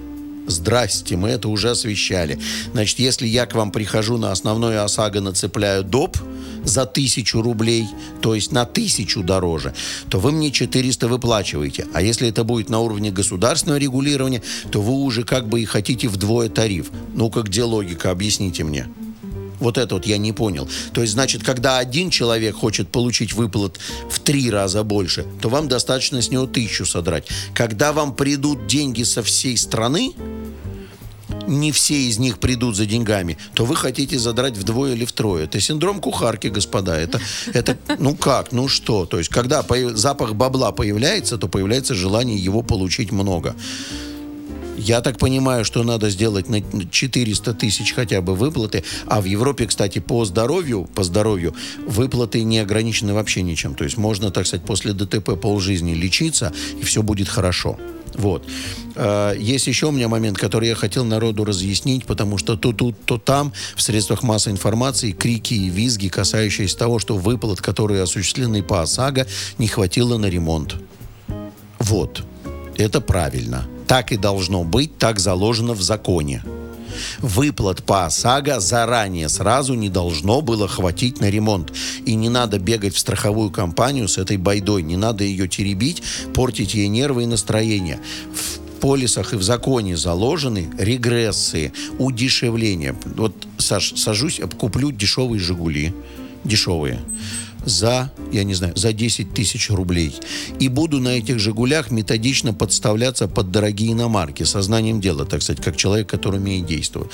Здрасте, 0.46 1.16
мы 1.16 1.30
это 1.30 1.48
уже 1.48 1.70
освещали. 1.70 2.38
Значит, 2.72 2.98
если 2.98 3.26
я 3.26 3.46
к 3.46 3.54
вам 3.54 3.72
прихожу 3.72 4.16
на 4.16 4.30
основное 4.30 4.84
ОСАГО, 4.84 5.20
нацепляю 5.20 5.82
доп 5.82 6.18
за 6.64 6.86
тысячу 6.86 7.42
рублей, 7.42 7.86
то 8.20 8.34
есть 8.34 8.52
на 8.52 8.64
тысячу 8.64 9.22
дороже, 9.22 9.74
то 10.08 10.18
вы 10.18 10.32
мне 10.32 10.50
400 10.50 11.08
выплачиваете. 11.08 11.86
А 11.94 12.02
если 12.02 12.28
это 12.28 12.44
будет 12.44 12.68
на 12.68 12.80
уровне 12.80 13.10
государственного 13.10 13.78
регулирования, 13.78 14.42
то 14.70 14.80
вы 14.80 14.92
уже 14.92 15.24
как 15.24 15.48
бы 15.48 15.60
и 15.60 15.64
хотите 15.64 16.08
вдвое 16.08 16.48
тариф. 16.48 16.90
Ну-ка, 17.14 17.42
где 17.42 17.62
логика? 17.62 18.10
Объясните 18.10 18.64
мне. 18.64 18.86
Вот 19.60 19.78
это 19.78 19.94
вот 19.94 20.06
я 20.06 20.18
не 20.18 20.32
понял. 20.32 20.68
То 20.92 21.00
есть, 21.00 21.12
значит, 21.14 21.42
когда 21.42 21.78
один 21.78 22.10
человек 22.10 22.56
хочет 22.56 22.88
получить 22.88 23.32
выплат 23.32 23.78
в 24.10 24.18
три 24.20 24.50
раза 24.50 24.82
больше, 24.82 25.26
то 25.40 25.48
вам 25.48 25.68
достаточно 25.68 26.20
с 26.20 26.30
него 26.30 26.46
тысячу 26.46 26.86
содрать. 26.86 27.26
Когда 27.54 27.92
вам 27.92 28.14
придут 28.14 28.66
деньги 28.66 29.02
со 29.02 29.22
всей 29.22 29.56
страны, 29.56 30.14
не 31.46 31.72
все 31.72 31.94
из 31.94 32.18
них 32.18 32.38
придут 32.38 32.76
за 32.76 32.86
деньгами, 32.86 33.38
то 33.54 33.64
вы 33.64 33.76
хотите 33.76 34.18
задрать 34.18 34.56
вдвое 34.56 34.94
или 34.94 35.04
втрое. 35.04 35.44
Это 35.44 35.60
синдром 35.60 36.00
кухарки, 36.00 36.48
господа. 36.48 36.98
Это, 36.98 37.20
это 37.52 37.76
ну 37.98 38.14
как, 38.16 38.52
ну 38.52 38.68
что? 38.68 39.06
То 39.06 39.18
есть, 39.18 39.30
когда 39.30 39.64
запах 39.92 40.34
бабла 40.34 40.72
появляется, 40.72 41.38
то 41.38 41.48
появляется 41.48 41.94
желание 41.94 42.36
его 42.36 42.62
получить 42.62 43.12
много. 43.12 43.54
Я 44.76 45.00
так 45.00 45.18
понимаю, 45.18 45.64
что 45.64 45.82
надо 45.82 46.10
сделать 46.10 46.48
на 46.48 46.60
400 46.60 47.54
тысяч 47.54 47.92
хотя 47.92 48.20
бы 48.20 48.34
выплаты. 48.34 48.84
А 49.06 49.20
в 49.20 49.24
Европе, 49.24 49.66
кстати, 49.66 49.98
по 49.98 50.24
здоровью, 50.24 50.88
по 50.94 51.02
здоровью 51.02 51.54
выплаты 51.86 52.42
не 52.42 52.58
ограничены 52.58 53.14
вообще 53.14 53.42
ничем. 53.42 53.74
То 53.74 53.84
есть 53.84 53.96
можно, 53.96 54.30
так 54.30 54.46
сказать, 54.46 54.66
после 54.66 54.92
ДТП 54.92 55.40
полжизни 55.40 55.94
лечиться, 55.94 56.52
и 56.78 56.84
все 56.84 57.02
будет 57.02 57.28
хорошо. 57.28 57.78
Вот. 58.14 58.44
Э, 58.94 59.34
Есть 59.38 59.66
еще 59.66 59.86
у 59.86 59.90
меня 59.90 60.08
момент, 60.08 60.38
который 60.38 60.68
я 60.68 60.74
хотел 60.74 61.04
народу 61.04 61.44
разъяснить, 61.44 62.06
потому 62.06 62.38
что 62.38 62.56
то 62.56 62.72
тут, 62.72 62.96
то 63.04 63.18
там 63.18 63.52
в 63.74 63.82
средствах 63.82 64.22
массовой 64.22 64.54
информации 64.54 65.12
крики 65.12 65.54
и 65.54 65.68
визги, 65.68 66.08
касающиеся 66.08 66.78
того, 66.78 66.98
что 66.98 67.16
выплат, 67.16 67.60
которые 67.60 68.02
осуществлены 68.02 68.62
по 68.62 68.82
ОСАГО, 68.82 69.26
не 69.58 69.68
хватило 69.68 70.18
на 70.18 70.26
ремонт. 70.26 70.76
Вот. 71.78 72.24
Это 72.76 73.00
правильно. 73.00 73.66
Так 73.86 74.12
и 74.12 74.16
должно 74.16 74.64
быть, 74.64 74.98
так 74.98 75.18
заложено 75.18 75.74
в 75.74 75.82
законе. 75.82 76.42
Выплат 77.20 77.82
по 77.82 78.06
ОСАГО 78.06 78.60
заранее 78.60 79.28
сразу 79.28 79.74
не 79.74 79.88
должно 79.88 80.40
было 80.40 80.66
хватить 80.66 81.20
на 81.20 81.30
ремонт. 81.30 81.72
И 82.04 82.14
не 82.14 82.28
надо 82.28 82.58
бегать 82.58 82.94
в 82.94 82.98
страховую 82.98 83.50
компанию 83.50 84.08
с 84.08 84.18
этой 84.18 84.36
байдой. 84.36 84.82
Не 84.82 84.96
надо 84.96 85.24
ее 85.24 85.48
теребить, 85.48 86.02
портить 86.34 86.74
ей 86.74 86.88
нервы 86.88 87.24
и 87.24 87.26
настроение. 87.26 88.00
В 88.34 88.80
полисах 88.80 89.32
и 89.32 89.36
в 89.36 89.42
законе 89.42 89.96
заложены 89.96 90.68
регрессы, 90.78 91.72
удешевления. 91.98 92.94
Вот, 93.16 93.34
Саш, 93.58 93.94
сажусь, 93.96 94.40
куплю 94.58 94.90
дешевые 94.90 95.40
«Жигули». 95.40 95.94
Дешевые 96.44 97.00
за, 97.66 98.10
я 98.32 98.44
не 98.44 98.54
знаю, 98.54 98.74
за 98.76 98.92
10 98.92 99.34
тысяч 99.34 99.70
рублей. 99.70 100.14
И 100.58 100.68
буду 100.68 101.00
на 101.00 101.18
этих 101.18 101.38
«Жигулях» 101.38 101.90
методично 101.90 102.54
подставляться 102.54 103.28
под 103.28 103.50
дорогие 103.50 103.92
иномарки, 103.92 104.44
сознанием 104.44 105.00
дела, 105.00 105.26
так 105.26 105.42
сказать, 105.42 105.62
как 105.62 105.76
человек, 105.76 106.08
который 106.08 106.38
умеет 106.38 106.66
действовать. 106.66 107.10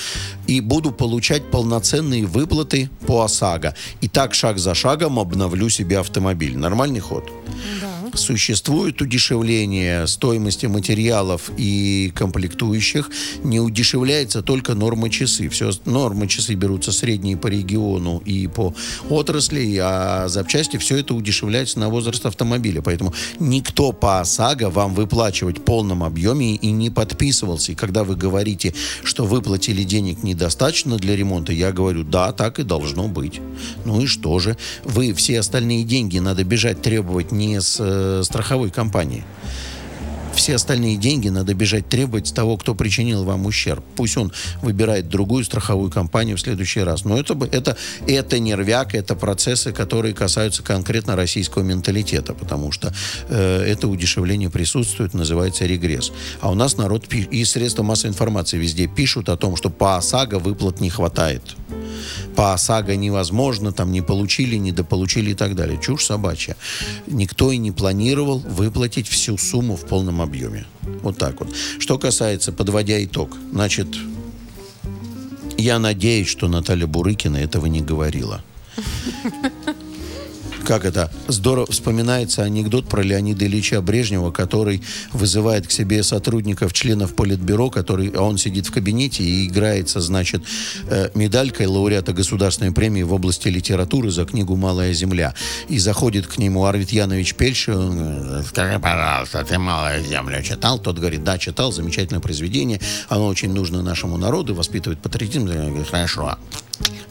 И 0.47 0.61
буду 0.61 0.93
получать 0.93 1.51
полноценные 1.51 2.27
выплаты 2.27 2.91
по 3.07 3.23
ОСАГО. 3.25 3.75
И 4.01 4.09
так 4.09 4.35
шаг 4.35 4.59
за 4.59 4.75
шагом 4.75 5.19
обновлю 5.19 5.69
себе 5.69 5.99
автомобиль. 5.99 6.57
Нормальный 6.57 7.01
ход? 7.01 7.31
Да. 7.81 7.92
Существует 8.15 9.01
удешевление 9.01 10.07
стоимости 10.07 10.67
материалов 10.67 11.51
и 11.57 12.13
комплектующих. 12.15 13.11
Не 13.43 13.59
удешевляется 13.61 14.43
только 14.43 14.75
норма 14.75 15.09
часы. 15.09 15.49
Все, 15.49 15.71
нормы 15.87 16.29
часы 16.29 16.55
берутся 16.55 16.93
средние 16.93 17.37
по 17.37 17.47
региону 17.47 18.23
и 18.25 18.47
по 18.49 18.75
отрасли, 19.09 19.79
а 19.83 20.29
запчасти 20.29 20.77
все 20.77 20.99
это 20.99 21.15
удешевляется 21.15 21.79
на 21.79 21.89
возраст 21.89 22.27
автомобиля. 22.27 22.83
Поэтому 22.83 23.15
никто 23.39 23.93
по 23.93 24.21
ОСАГО 24.21 24.69
вам 24.71 24.95
выплачивать 24.95 25.59
в 25.59 25.63
полном 25.63 26.05
объеме 26.05 26.57
и 26.57 26.71
не 26.71 26.91
подписывался. 26.91 27.73
И 27.73 27.75
когда 27.75 28.05
вы 28.05 28.15
говорите, 28.17 28.75
что 29.05 29.25
выплатили 29.25 29.85
денег 29.85 30.23
недостаточно 30.23 30.99
для 30.99 31.17
ремонта, 31.17 31.53
я 31.53 31.73
говорю, 31.73 32.05
да, 32.05 32.33
так 32.33 32.59
и 32.59 32.63
должно 32.63 33.09
быть. 33.09 33.41
Ну 33.87 34.03
и 34.03 34.07
что 34.07 34.39
же? 34.39 34.57
Вы 34.85 35.15
все 35.15 35.41
остальные 35.41 35.85
деньги 35.85 36.19
надо 36.19 36.45
бежать 36.45 36.83
требовать 36.83 37.33
не 37.33 37.61
с 37.61 37.81
страховой 38.25 38.71
компании. 38.71 39.25
Все 40.35 40.55
остальные 40.55 40.97
деньги 40.97 41.29
надо 41.29 41.55
бежать 41.55 41.89
требовать 41.89 42.35
того, 42.35 42.57
кто 42.57 42.75
причинил 42.75 43.25
вам 43.25 43.47
ущерб. 43.47 43.85
Пусть 43.97 44.17
он 44.17 44.33
выбирает 44.63 45.09
другую 45.09 45.45
страховую 45.45 45.91
компанию 45.91 46.37
в 46.37 46.41
следующий 46.41 46.81
раз. 46.81 47.05
Но 47.05 47.19
это, 47.19 47.37
это, 47.53 47.77
это 48.07 48.39
нервяк, 48.39 48.95
это 48.95 49.15
процессы, 49.15 49.73
которые 49.73 50.15
касаются 50.15 50.63
конкретно 50.63 51.17
российского 51.17 51.63
менталитета, 51.63 52.35
потому 52.35 52.73
что 52.73 52.93
э, 53.29 53.65
это 53.67 53.89
удешевление 53.89 54.51
присутствует, 54.51 55.15
называется 55.15 55.67
регресс. 55.67 56.13
А 56.41 56.51
у 56.51 56.55
нас 56.55 56.77
народ 56.77 57.13
и 57.13 57.45
средства 57.45 57.83
массовой 57.83 58.13
информации 58.13 58.57
везде 58.57 58.87
пишут 58.87 59.29
о 59.29 59.37
том, 59.37 59.57
что 59.57 59.71
по 59.71 59.97
ОСАГО 59.97 60.39
выплат 60.39 60.81
не 60.81 60.91
хватает. 60.91 61.43
По 62.37 62.55
ОСАГО 62.55 62.97
невозможно, 62.97 63.73
там 63.73 63.93
не 63.93 64.03
получили, 64.03 64.57
недополучили 64.57 65.31
и 65.31 65.35
так 65.35 65.55
далее. 65.55 65.79
Чушь 65.81 66.05
собачья. 66.05 66.57
Никто 67.07 67.53
и 67.53 67.59
не 67.59 67.71
планировал 67.71 68.39
выплатить 68.39 69.09
всю 69.09 69.39
сумму 69.39 69.77
в 69.77 69.87
полном 69.87 70.21
объеме. 70.21 70.67
Вот 71.03 71.19
так 71.19 71.41
вот. 71.41 71.49
Что 71.79 71.99
касается, 71.99 72.53
подводя 72.53 73.03
итог, 73.05 73.37
значит, 73.53 73.89
я 75.59 75.79
надеюсь, 75.79 76.29
что 76.29 76.49
Наталья 76.49 76.87
Бурыкина 76.87 77.37
этого 77.37 77.67
не 77.67 77.81
говорила. 77.81 78.43
Как 80.65 80.85
это? 80.85 81.11
Здорово 81.27 81.67
вспоминается 81.67 82.43
анекдот 82.43 82.89
про 82.89 83.03
Леонида 83.03 83.47
Ильича 83.47 83.81
Брежнева, 83.81 84.31
который 84.31 84.83
вызывает 85.13 85.67
к 85.67 85.71
себе 85.73 86.03
сотрудников, 86.03 86.73
членов 86.73 87.15
Политбюро, 87.15 87.69
который, 87.69 88.11
а 88.11 88.23
он 88.23 88.39
сидит 88.39 88.67
в 88.67 88.73
кабинете 88.73 89.25
и 89.25 89.49
играется, 89.49 90.01
значит, 90.01 90.43
э, 90.89 91.11
медалькой 91.15 91.67
лауреата 91.67 92.13
государственной 92.13 92.73
премии 92.73 93.03
в 93.03 93.13
области 93.13 93.49
литературы 93.49 94.11
за 94.11 94.25
книгу 94.25 94.55
«Малая 94.57 94.93
земля». 94.93 95.35
И 95.69 95.79
заходит 95.79 96.27
к 96.27 96.39
нему 96.39 96.65
Арвид 96.65 96.91
Янович 96.91 97.35
Пельши, 97.35 97.77
он 97.77 97.97
говорит, 97.97 98.47
скажи, 98.47 98.79
пожалуйста, 98.79 99.45
ты 99.45 99.59
«Малую 99.59 100.05
землю» 100.05 100.43
читал? 100.43 100.79
Тот 100.79 100.99
говорит, 100.99 101.25
да, 101.25 101.39
читал, 101.39 101.73
замечательное 101.73 102.21
произведение, 102.21 102.81
оно 103.09 103.27
очень 103.27 103.53
нужно 103.53 103.83
нашему 103.83 104.17
народу, 104.17 104.55
воспитывает 104.55 105.01
патриотизм. 105.01 105.49
Я 105.49 105.67
говорю, 105.69 105.85
хорошо, 105.85 106.37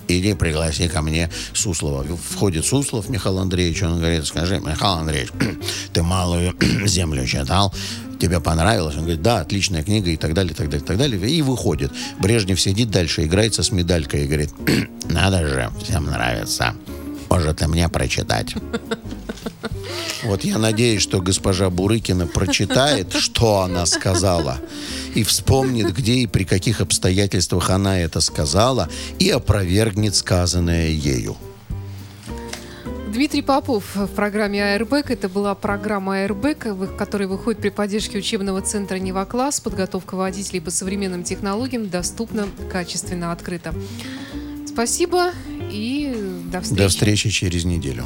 иди 0.07 0.33
пригласи 0.33 0.87
ко 0.87 1.01
мне 1.01 1.29
Суслова. 1.53 2.03
Входит 2.03 2.65
Суслов 2.65 3.09
Михаил 3.09 3.39
Андреевич, 3.39 3.81
он 3.83 3.99
говорит, 3.99 4.25
скажи, 4.25 4.59
Михаил 4.59 4.99
Андреевич, 4.99 5.31
ты 5.93 6.03
малую 6.03 6.55
землю 6.85 7.25
читал? 7.25 7.73
Тебе 8.19 8.39
понравилось? 8.39 8.95
Он 8.95 9.01
говорит, 9.01 9.21
да, 9.21 9.39
отличная 9.39 9.83
книга 9.83 10.11
и 10.11 10.17
так 10.17 10.33
далее, 10.33 10.53
и 10.53 10.55
так 10.55 10.69
далее, 10.69 10.83
и 10.83 10.87
так 10.87 10.97
далее. 10.97 11.29
И 11.29 11.41
выходит. 11.41 11.91
Брежнев 12.19 12.61
сидит 12.61 12.91
дальше, 12.91 13.23
играется 13.23 13.63
с 13.63 13.71
медалькой 13.71 14.25
и 14.25 14.27
говорит, 14.27 14.51
надо 15.09 15.47
же, 15.47 15.71
всем 15.83 16.05
нравится. 16.05 16.75
Может, 17.29 17.61
и 17.61 17.65
мне 17.65 17.87
прочитать. 17.89 18.55
Вот 20.23 20.43
я 20.43 20.57
надеюсь, 20.57 21.01
что 21.01 21.21
госпожа 21.21 21.69
Бурыкина 21.69 22.27
прочитает, 22.27 23.13
что 23.13 23.61
она 23.61 23.85
сказала, 23.85 24.59
и 25.15 25.23
вспомнит, 25.23 25.93
где 25.93 26.13
и 26.15 26.27
при 26.27 26.43
каких 26.43 26.81
обстоятельствах 26.81 27.69
она 27.69 27.99
это 27.99 28.21
сказала, 28.21 28.89
и 29.19 29.29
опровергнет 29.29 30.15
сказанное 30.15 30.89
ею. 30.89 31.37
Дмитрий 33.11 33.41
Попов 33.41 33.83
в 33.95 34.07
программе 34.07 34.63
«Аэрбэк». 34.63 35.11
Это 35.11 35.27
была 35.27 35.53
программа 35.53 36.23
«Аэрбэк», 36.23 36.95
которая 36.97 37.27
выходит 37.27 37.59
при 37.59 37.67
поддержке 37.67 38.19
учебного 38.19 38.61
центра 38.61 38.95
«Нева-класс». 38.95 39.59
Подготовка 39.59 40.15
водителей 40.15 40.61
по 40.61 40.71
современным 40.71 41.23
технологиям 41.23 41.89
доступна, 41.89 42.47
качественно, 42.71 43.33
открыто. 43.33 43.73
Спасибо 44.65 45.31
и 45.69 46.15
до 46.49 46.61
встречи. 46.61 46.81
До 46.81 46.87
встречи 46.87 47.29
через 47.29 47.65
неделю. 47.65 48.05